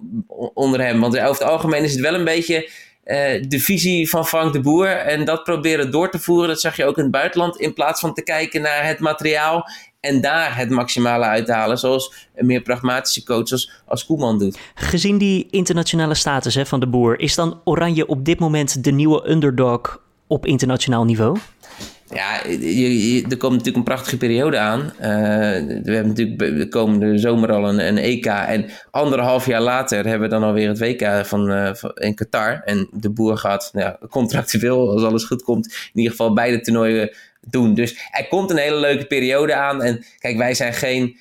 onder 0.54 0.80
hem? 0.80 1.00
Want 1.00 1.18
over 1.18 1.28
het 1.28 1.42
algemeen 1.42 1.84
is 1.84 1.92
het 1.92 2.00
wel 2.00 2.14
een 2.14 2.24
beetje 2.24 2.70
uh, 3.06 3.42
de 3.48 3.60
visie 3.60 4.08
van 4.08 4.26
Frank 4.26 4.52
de 4.52 4.60
Boer 4.60 4.88
en 4.88 5.24
dat 5.24 5.44
proberen 5.44 5.90
door 5.90 6.10
te 6.10 6.18
voeren. 6.18 6.48
Dat 6.48 6.60
zag 6.60 6.76
je 6.76 6.84
ook 6.84 6.96
in 6.96 7.02
het 7.02 7.12
buitenland. 7.12 7.56
In 7.56 7.74
plaats 7.74 8.00
van 8.00 8.14
te 8.14 8.22
kijken 8.22 8.62
naar 8.62 8.86
het 8.86 9.00
materiaal 9.00 9.68
en 10.00 10.20
daar 10.20 10.56
het 10.56 10.70
maximale 10.70 11.24
uithalen. 11.24 11.78
Zoals 11.78 12.28
een 12.34 12.46
meer 12.46 12.62
pragmatische 12.62 13.24
coach 13.24 13.50
als, 13.50 13.70
als 13.86 14.06
Koeman 14.06 14.38
doet. 14.38 14.58
Gezien 14.74 15.18
die 15.18 15.46
internationale 15.50 16.14
status 16.14 16.54
hè, 16.54 16.66
van 16.66 16.80
de 16.80 16.88
Boer, 16.88 17.20
is 17.20 17.34
dan 17.34 17.60
Oranje 17.64 18.06
op 18.06 18.24
dit 18.24 18.38
moment 18.38 18.84
de 18.84 18.90
nieuwe 18.90 19.30
underdog 19.30 20.00
op 20.26 20.46
internationaal 20.46 21.04
niveau? 21.04 21.38
Ja, 22.14 22.44
er 22.44 23.36
komt 23.36 23.52
natuurlijk 23.52 23.76
een 23.76 23.82
prachtige 23.82 24.16
periode 24.16 24.58
aan. 24.58 24.80
Uh, 24.80 24.90
we 25.82 25.92
hebben 25.92 26.06
natuurlijk 26.06 26.38
de 26.58 26.68
komende 26.68 27.18
zomer 27.18 27.52
al 27.52 27.68
een, 27.68 27.86
een, 27.86 27.98
EK. 27.98 28.26
En 28.26 28.70
anderhalf 28.90 29.46
jaar 29.46 29.60
later 29.60 30.06
hebben 30.06 30.28
we 30.28 30.34
dan 30.34 30.42
alweer 30.42 30.68
het 30.68 30.78
WK 30.78 31.26
van, 31.26 31.50
uh, 31.50 31.70
in 31.94 32.14
Qatar. 32.14 32.62
En 32.64 32.88
de 32.92 33.10
boer 33.10 33.36
gaat 33.36 33.70
nou 33.72 33.94
contractueel, 34.10 34.90
als 34.90 35.02
alles 35.02 35.24
goed 35.24 35.42
komt, 35.42 35.66
in 35.66 35.90
ieder 36.00 36.10
geval 36.10 36.32
beide 36.32 36.60
toernooien 36.60 37.10
doen. 37.40 37.74
Dus 37.74 38.10
er 38.10 38.28
komt 38.28 38.50
een 38.50 38.56
hele 38.56 38.80
leuke 38.80 39.06
periode 39.06 39.54
aan. 39.54 39.82
En 39.82 40.04
kijk, 40.18 40.36
wij 40.36 40.54
zijn 40.54 40.72
geen 40.72 41.18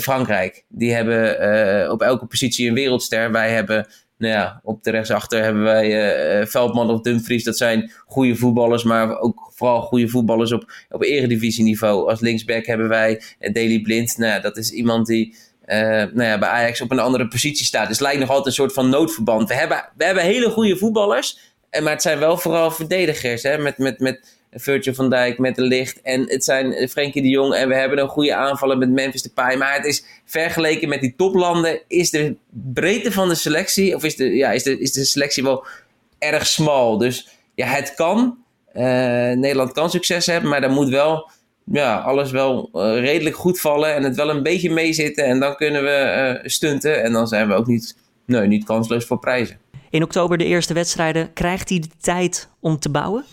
Frankrijk. 0.00 0.64
Die 0.68 0.92
hebben 0.92 1.90
op 1.90 2.02
elke 2.02 2.26
positie 2.26 2.68
een 2.68 2.74
wereldster. 2.74 3.32
Wij 3.32 3.50
hebben 3.50 3.86
nou 4.18 4.32
ja, 4.32 4.60
op 4.62 4.84
de 4.84 4.90
rechtsachter 4.90 5.42
hebben 5.42 5.62
wij 5.62 6.40
uh, 6.40 6.46
Veldman 6.46 6.90
of 6.90 7.00
Dumfries. 7.00 7.44
Dat 7.44 7.56
zijn 7.56 7.92
goede 8.06 8.36
voetballers, 8.36 8.82
maar 8.82 9.18
ook 9.18 9.50
vooral 9.54 9.82
goede 9.82 10.08
voetballers 10.08 10.52
op, 10.52 10.72
op 10.88 11.02
eredivisieniveau. 11.02 12.08
Als 12.10 12.20
linksback 12.20 12.66
hebben 12.66 12.88
wij 12.88 13.22
uh, 13.40 13.82
Blind. 13.82 14.18
Nou 14.18 14.40
dat 14.40 14.56
is 14.56 14.70
iemand 14.70 15.06
die 15.06 15.36
nou 15.66 16.22
ja, 16.22 16.38
bij 16.38 16.48
Ajax 16.48 16.80
op 16.80 16.90
een 16.90 16.98
andere 16.98 17.28
positie 17.28 17.66
staat. 17.66 17.88
Dus 17.88 17.98
het 17.98 18.06
lijkt 18.06 18.20
nog 18.20 18.28
altijd 18.28 18.46
een 18.46 18.52
soort 18.52 18.72
van 18.72 18.88
noodverband. 18.88 19.48
We 19.48 19.54
hebben, 19.54 19.88
we 19.96 20.04
hebben 20.04 20.22
hele 20.22 20.50
goede 20.50 20.76
voetballers, 20.76 21.38
maar 21.82 21.92
het 21.92 22.02
zijn 22.02 22.18
wel 22.18 22.36
vooral 22.36 22.70
verdedigers. 22.70 23.42
Hè, 23.42 23.58
met, 23.58 23.78
met, 23.78 24.00
met 24.00 24.35
Virgil 24.56 24.94
van 24.94 25.10
Dijk 25.10 25.38
met 25.38 25.56
de 25.56 25.62
licht. 25.62 26.00
En 26.02 26.28
het 26.28 26.44
zijn 26.44 26.88
Frenkie 26.88 27.22
de 27.22 27.28
Jong. 27.28 27.54
En 27.54 27.68
we 27.68 27.74
hebben 27.74 27.98
een 27.98 28.08
goede 28.08 28.34
aanvallen 28.34 28.78
met 28.78 28.90
Memphis 28.90 29.22
Depay. 29.22 29.56
Maar 29.56 29.74
het 29.74 29.84
is 29.84 30.04
vergeleken 30.24 30.88
met 30.88 31.00
die 31.00 31.14
toplanden... 31.16 31.80
is 31.88 32.10
de 32.10 32.36
breedte 32.50 33.12
van 33.12 33.28
de 33.28 33.34
selectie... 33.34 33.94
of 33.94 34.04
is 34.04 34.16
de, 34.16 34.34
ja, 34.34 34.50
is 34.50 34.62
de, 34.62 34.80
is 34.80 34.92
de 34.92 35.04
selectie 35.04 35.42
wel 35.42 35.66
erg 36.18 36.46
smal. 36.46 36.98
Dus 36.98 37.28
ja, 37.54 37.66
het 37.66 37.94
kan. 37.94 38.38
Uh, 38.74 38.82
Nederland 39.32 39.72
kan 39.72 39.90
succes 39.90 40.26
hebben. 40.26 40.50
Maar 40.50 40.60
dan 40.60 40.72
moet 40.72 40.88
wel 40.88 41.30
ja, 41.72 41.98
alles 41.98 42.30
wel 42.30 42.70
uh, 42.72 42.98
redelijk 42.98 43.36
goed 43.36 43.60
vallen. 43.60 43.94
En 43.94 44.02
het 44.02 44.16
wel 44.16 44.30
een 44.30 44.42
beetje 44.42 44.70
meezitten. 44.70 45.24
En 45.24 45.40
dan 45.40 45.56
kunnen 45.56 45.82
we 45.82 46.38
uh, 46.42 46.48
stunten. 46.48 47.02
En 47.02 47.12
dan 47.12 47.26
zijn 47.26 47.48
we 47.48 47.54
ook 47.54 47.66
niet, 47.66 47.96
nee, 48.26 48.46
niet 48.46 48.64
kansloos 48.64 49.04
voor 49.04 49.18
prijzen. 49.18 49.58
In 49.90 50.02
oktober 50.02 50.38
de 50.38 50.44
eerste 50.44 50.74
wedstrijden. 50.74 51.32
Krijgt 51.32 51.68
hij 51.68 51.78
de 51.78 51.88
tijd 52.00 52.48
om 52.60 52.78
te 52.78 52.90
bouwen? 52.90 53.24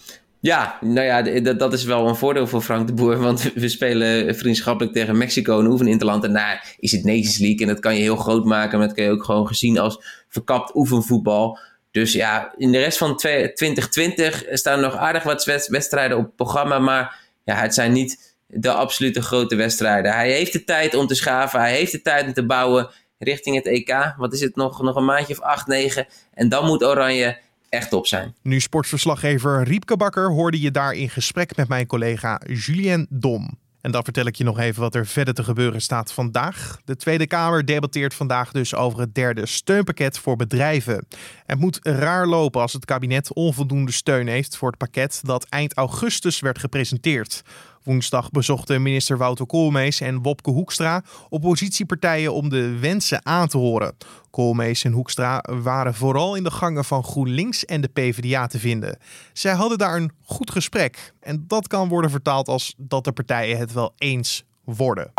Ja, 0.44 0.78
nou 0.82 1.06
ja, 1.06 1.42
dat, 1.54 1.74
is 1.74 1.84
wel 1.84 2.08
een 2.08 2.16
voordeel 2.16 2.48
voor 2.48 2.62
Frank 2.62 2.88
de 2.88 2.94
Boer. 2.94 3.18
Want 3.18 3.54
we 3.54 3.70
spelen 3.70 4.36
vriendschappelijk 4.36 4.94
tegen 4.94 5.18
Mexico 5.18 5.60
en 5.60 5.66
hoeven 5.66 5.88
interland. 5.88 6.24
En 6.24 6.34
daar 6.34 6.76
is 6.80 6.92
het 6.92 7.04
Nations 7.04 7.38
League. 7.38 7.60
En 7.60 7.68
dat 7.68 7.80
kan 7.80 7.96
je 7.96 8.02
heel 8.02 8.16
groot 8.16 8.46
maken. 8.46 8.78
Maar 8.78 8.88
dat 8.88 8.96
kan 8.96 9.06
je 9.06 9.12
ook 9.12 9.24
gewoon 9.24 9.48
gezien 9.48 9.80
als 9.80 10.04
verkapt 10.30 10.76
oefenvoetbal. 10.76 11.60
Dus 11.92 12.14
ja, 12.14 12.54
in 12.58 12.72
de 12.72 12.80
rest 12.80 12.98
van 12.98 13.18
2020 13.18 14.44
staan 14.52 14.80
nog 14.80 14.96
aardig 14.96 15.24
wat 15.24 15.46
wedstrijden 15.68 16.18
op 16.18 16.24
het 16.24 16.36
programma. 16.36 16.80
Maar 16.80 17.20
ja, 17.44 17.56
het 17.56 17.74
zijn 17.74 17.92
niet 17.92 18.36
de 18.48 18.72
absolute 18.72 19.22
grote 19.22 19.56
wedstrijden. 19.56 20.14
Hij 20.14 20.32
heeft 20.32 20.54
de 20.54 20.64
tijd 20.64 20.96
om 20.96 21.08
te 21.08 21.16
schaven. 21.16 21.60
Hij 21.60 21.74
heeft 21.74 21.92
de 21.92 22.02
tijd 22.02 22.26
om 22.26 22.34
te 22.34 22.46
bouwen 22.46 22.90
richting 23.18 23.56
het 23.56 23.68
EK. 23.68 24.14
Wat 24.18 24.34
is 24.34 24.42
het 24.42 24.56
nog? 24.56 24.82
Nog 24.82 24.96
een 24.96 25.06
maandje 25.06 25.34
of 25.34 25.42
8, 25.42 25.68
9. 25.68 26.08
En 26.34 26.50
dan 26.50 26.66
moet 26.66 26.84
Oranje 26.84 27.38
echt 27.74 27.94
op 27.94 28.08
zijn. 28.08 28.36
Nu 28.42 28.60
sportverslaggever 28.60 29.64
Riepke 29.64 29.98
Bakker 29.98 30.30
hoorde 30.30 30.60
je 30.60 30.72
daar 30.72 30.94
in 30.94 31.10
gesprek 31.10 31.56
met 31.56 31.68
mijn 31.68 31.88
collega 31.88 32.42
Julien 32.46 33.08
Dom. 33.10 33.62
En 33.82 33.92
dan 33.92 34.04
vertel 34.04 34.26
ik 34.26 34.36
je 34.36 34.44
nog 34.44 34.60
even 34.60 34.82
wat 34.82 34.96
er 34.96 35.06
verder 35.06 35.34
te 35.34 35.44
gebeuren 35.44 35.82
staat 35.82 36.14
vandaag. 36.14 36.80
De 36.86 36.96
Tweede 36.96 37.28
Kamer 37.28 37.66
debatteert 37.66 38.14
vandaag 38.14 38.52
dus 38.52 38.76
over 38.76 39.00
het 39.00 39.16
derde 39.16 39.46
steunpakket 39.46 40.18
voor 40.18 40.36
bedrijven. 40.36 41.08
Het 41.46 41.60
moet 41.60 41.80
raar 41.82 42.28
lopen 42.28 42.62
als 42.62 42.74
het 42.74 42.86
kabinet 42.86 43.34
onvoldoende 43.34 43.92
steun 43.92 44.28
heeft 44.28 44.58
voor 44.58 44.70
het 44.70 44.78
pakket 44.78 45.20
dat 45.24 45.46
eind 45.50 45.74
augustus 45.74 46.40
werd 46.40 46.60
gepresenteerd. 46.60 47.42
Woensdag 47.84 48.32
bezochten 48.32 48.82
minister 48.82 49.18
Wouter 49.18 49.46
Koolmees 49.46 50.02
en 50.02 50.22
Wopke 50.22 50.50
Hoekstra 50.50 51.04
oppositiepartijen 51.30 52.34
om 52.34 52.50
de 52.50 52.80
wensen 52.80 53.26
aan 53.26 53.48
te 53.48 53.58
horen. 53.58 53.96
Koolmees 54.30 54.84
en 54.84 54.92
Hoekstra 54.92 55.44
waren 55.62 55.94
vooral 55.94 56.36
in 56.36 56.44
de 56.44 56.52
gangen 56.52 56.86
van 56.86 57.04
GroenLinks 57.04 57.66
en 57.66 57.82
de 57.82 57.88
PvdA 57.88 58.48
te 58.48 58.60
vinden. 58.60 58.98
Zij 59.34 59.54
hadden 59.54 59.78
daar 59.78 59.96
een 59.96 60.12
goed 60.26 60.52
gesprek 60.52 61.14
en 61.20 61.44
dat 61.48 61.68
kan 61.68 61.88
worden 61.88 62.12
vertaald 62.12 62.48
als 62.48 62.74
dat 62.78 63.04
de 63.04 63.12
partijen 63.12 63.58
het 63.58 63.74
wel 63.74 63.94
eens 63.98 64.44
worden. 64.64 65.12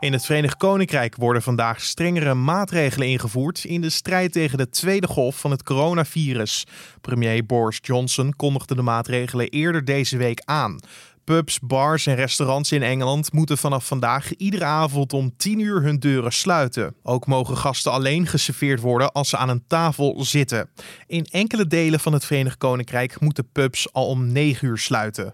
In 0.00 0.12
het 0.12 0.24
Verenigd 0.24 0.56
Koninkrijk 0.56 1.16
worden 1.16 1.42
vandaag 1.42 1.80
strengere 1.80 2.34
maatregelen 2.34 3.08
ingevoerd 3.08 3.64
in 3.64 3.80
de 3.80 3.90
strijd 3.90 4.32
tegen 4.32 4.58
de 4.58 4.70
tweede 4.70 5.06
golf 5.06 5.40
van 5.40 5.50
het 5.50 5.62
coronavirus. 5.62 6.66
Premier 7.00 7.46
Boris 7.46 7.78
Johnson 7.82 8.34
kondigde 8.36 8.74
de 8.74 8.82
maatregelen 8.82 9.48
eerder 9.48 9.84
deze 9.84 10.16
week 10.16 10.42
aan. 10.44 10.80
Pubs, 11.28 11.60
bars 11.60 12.06
en 12.06 12.14
restaurants 12.14 12.72
in 12.72 12.82
Engeland 12.82 13.32
moeten 13.32 13.58
vanaf 13.58 13.86
vandaag 13.86 14.36
iedere 14.36 14.64
avond 14.64 15.12
om 15.12 15.36
10 15.36 15.58
uur 15.58 15.82
hun 15.82 15.98
deuren 15.98 16.32
sluiten. 16.32 16.94
Ook 17.02 17.26
mogen 17.26 17.56
gasten 17.56 17.92
alleen 17.92 18.26
geserveerd 18.26 18.80
worden 18.80 19.12
als 19.12 19.28
ze 19.28 19.36
aan 19.36 19.48
een 19.48 19.64
tafel 19.66 20.24
zitten. 20.24 20.70
In 21.06 21.26
enkele 21.30 21.66
delen 21.66 22.00
van 22.00 22.12
het 22.12 22.24
Verenigd 22.24 22.56
Koninkrijk 22.56 23.20
moeten 23.20 23.52
pubs 23.52 23.92
al 23.92 24.06
om 24.06 24.32
9 24.32 24.68
uur 24.68 24.78
sluiten. 24.78 25.32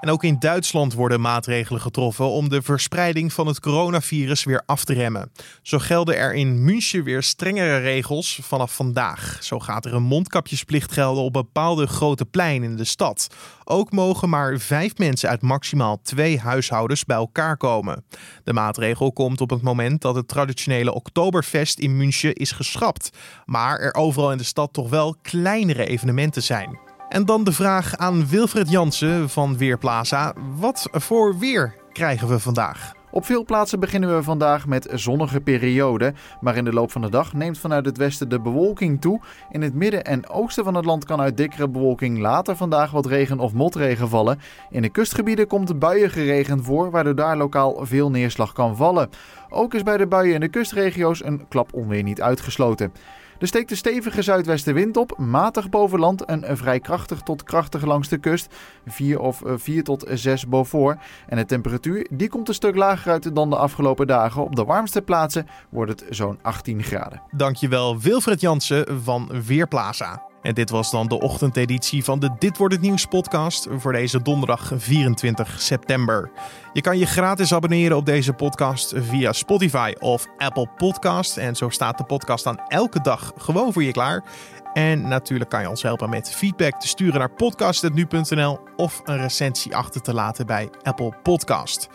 En 0.00 0.10
ook 0.10 0.24
in 0.24 0.38
Duitsland 0.38 0.94
worden 0.94 1.20
maatregelen 1.20 1.80
getroffen 1.80 2.30
om 2.30 2.48
de 2.48 2.62
verspreiding 2.62 3.32
van 3.32 3.46
het 3.46 3.60
coronavirus 3.60 4.44
weer 4.44 4.62
af 4.66 4.84
te 4.84 4.92
remmen. 4.92 5.32
Zo 5.62 5.78
gelden 5.78 6.16
er 6.16 6.34
in 6.34 6.64
München 6.64 7.04
weer 7.04 7.22
strengere 7.22 7.76
regels 7.78 8.38
vanaf 8.42 8.74
vandaag. 8.74 9.38
Zo 9.40 9.58
gaat 9.58 9.84
er 9.84 9.94
een 9.94 10.02
mondkapjesplicht 10.02 10.92
gelden 10.92 11.22
op 11.22 11.32
bepaalde 11.32 11.86
grote 11.86 12.24
pleinen 12.24 12.70
in 12.70 12.76
de 12.76 12.84
stad. 12.84 13.26
Ook 13.64 13.92
mogen 13.92 14.28
maar 14.28 14.58
vijf 14.58 14.98
mensen 14.98 15.28
uit 15.28 15.42
maximaal 15.42 16.00
twee 16.02 16.38
huishoudens 16.38 17.04
bij 17.04 17.16
elkaar 17.16 17.56
komen. 17.56 18.04
De 18.44 18.52
maatregel 18.52 19.12
komt 19.12 19.40
op 19.40 19.50
het 19.50 19.62
moment 19.62 20.00
dat 20.00 20.14
het 20.14 20.28
traditionele 20.28 20.94
Oktoberfest 20.94 21.78
in 21.78 21.96
München 21.96 22.34
is 22.34 22.52
geschrapt. 22.52 23.10
Maar 23.44 23.78
er 23.78 23.94
overal 23.94 24.32
in 24.32 24.38
de 24.38 24.44
stad 24.44 24.72
toch 24.72 24.88
wel 24.88 25.16
kleinere 25.22 25.86
evenementen 25.86 26.42
zijn. 26.42 26.87
En 27.08 27.24
dan 27.24 27.44
de 27.44 27.52
vraag 27.52 27.96
aan 27.96 28.26
Wilfred 28.26 28.70
Jansen 28.70 29.28
van 29.28 29.56
Weerplaza. 29.56 30.32
Wat 30.56 30.88
voor 30.92 31.38
weer 31.38 31.74
krijgen 31.92 32.28
we 32.28 32.38
vandaag? 32.38 32.92
Op 33.10 33.24
veel 33.24 33.44
plaatsen 33.44 33.80
beginnen 33.80 34.16
we 34.16 34.22
vandaag 34.22 34.66
met 34.66 34.88
zonnige 34.94 35.40
perioden, 35.40 36.16
maar 36.40 36.56
in 36.56 36.64
de 36.64 36.72
loop 36.72 36.90
van 36.90 37.00
de 37.00 37.10
dag 37.10 37.32
neemt 37.32 37.58
vanuit 37.58 37.86
het 37.86 37.96
westen 37.96 38.28
de 38.28 38.40
bewolking 38.40 39.00
toe. 39.00 39.20
In 39.50 39.62
het 39.62 39.74
midden 39.74 40.04
en 40.04 40.28
oosten 40.28 40.64
van 40.64 40.74
het 40.74 40.84
land 40.84 41.04
kan 41.04 41.20
uit 41.20 41.36
dikkere 41.36 41.68
bewolking 41.68 42.18
later 42.18 42.56
vandaag 42.56 42.90
wat 42.90 43.06
regen 43.06 43.38
of 43.38 43.52
motregen 43.52 44.08
vallen. 44.08 44.40
In 44.70 44.82
de 44.82 44.88
kustgebieden 44.88 45.46
komt 45.46 45.78
buien 45.78 46.10
geregend 46.10 46.64
voor, 46.64 46.90
waardoor 46.90 47.14
daar 47.14 47.36
lokaal 47.36 47.86
veel 47.86 48.10
neerslag 48.10 48.52
kan 48.52 48.76
vallen. 48.76 49.10
Ook 49.48 49.74
is 49.74 49.82
bij 49.82 49.96
de 49.96 50.06
buien 50.06 50.34
in 50.34 50.40
de 50.40 50.48
kustregio's 50.48 51.24
een 51.24 51.48
klap 51.48 51.74
onweer 51.74 52.02
niet 52.02 52.22
uitgesloten. 52.22 52.92
Er 53.38 53.46
steekt 53.46 53.70
een 53.70 53.76
stevige 53.76 54.22
zuidwestenwind 54.22 54.96
op, 54.96 55.18
matig 55.18 55.68
boven 55.68 55.98
land 55.98 56.24
en 56.24 56.56
vrij 56.56 56.80
krachtig 56.80 57.20
tot 57.20 57.42
krachtig 57.42 57.84
langs 57.84 58.08
de 58.08 58.18
kust, 58.18 58.54
4 58.86 59.20
of 59.20 59.42
4 59.56 59.76
eh, 59.76 59.82
tot 59.82 60.06
6 60.08 60.46
boven. 60.46 60.98
En 61.28 61.36
de 61.36 61.44
temperatuur 61.44 62.06
die 62.10 62.28
komt 62.28 62.48
een 62.48 62.54
stuk 62.54 62.76
lager 62.76 63.12
uit 63.12 63.34
dan 63.34 63.50
de 63.50 63.56
afgelopen 63.56 64.06
dagen. 64.06 64.42
Op 64.42 64.56
de 64.56 64.64
warmste 64.64 65.02
plaatsen 65.02 65.46
wordt 65.68 65.90
het 65.90 66.16
zo'n 66.16 66.38
18 66.42 66.82
graden. 66.82 67.22
Dankjewel 67.30 67.98
Wilfred 67.98 68.40
Jansen 68.40 69.02
van 69.02 69.30
Weerplaza. 69.46 70.22
En 70.48 70.54
dit 70.54 70.70
was 70.70 70.90
dan 70.90 71.08
de 71.08 71.20
ochtendeditie 71.20 72.04
van 72.04 72.18
de 72.18 72.30
Dit 72.38 72.56
wordt 72.56 72.74
het 72.74 72.82
nieuws 72.82 73.04
podcast 73.04 73.66
voor 73.70 73.92
deze 73.92 74.22
donderdag 74.22 74.72
24 74.76 75.60
september. 75.60 76.30
Je 76.72 76.80
kan 76.80 76.98
je 76.98 77.06
gratis 77.06 77.54
abonneren 77.54 77.96
op 77.96 78.06
deze 78.06 78.32
podcast 78.32 78.92
via 78.96 79.32
Spotify 79.32 79.92
of 79.98 80.26
Apple 80.38 80.68
Podcast 80.76 81.36
en 81.36 81.56
zo 81.56 81.68
staat 81.68 81.98
de 81.98 82.04
podcast 82.04 82.44
dan 82.44 82.60
elke 82.68 83.00
dag 83.00 83.32
gewoon 83.36 83.72
voor 83.72 83.82
je 83.82 83.92
klaar. 83.92 84.24
En 84.72 85.08
natuurlijk 85.08 85.50
kan 85.50 85.60
je 85.60 85.68
ons 85.68 85.82
helpen 85.82 86.10
met 86.10 86.30
feedback 86.30 86.80
te 86.80 86.88
sturen 86.88 87.18
naar 87.18 87.30
podcast.nu.nl 87.30 88.60
of 88.76 89.00
een 89.04 89.18
recensie 89.18 89.76
achter 89.76 90.00
te 90.00 90.14
laten 90.14 90.46
bij 90.46 90.68
Apple 90.82 91.12
Podcast. 91.22 91.88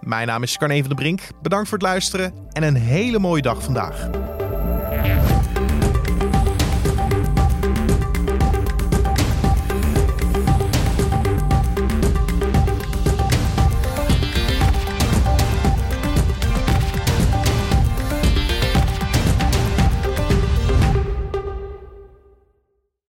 Mijn 0.00 0.26
naam 0.26 0.42
is 0.42 0.56
Carne 0.56 0.80
van 0.80 0.88
de 0.88 0.94
Brink. 0.94 1.20
Bedankt 1.42 1.68
voor 1.68 1.78
het 1.78 1.86
luisteren 1.86 2.34
en 2.52 2.62
een 2.62 2.76
hele 2.76 3.18
mooie 3.18 3.42
dag 3.42 3.62
vandaag. 3.62 4.08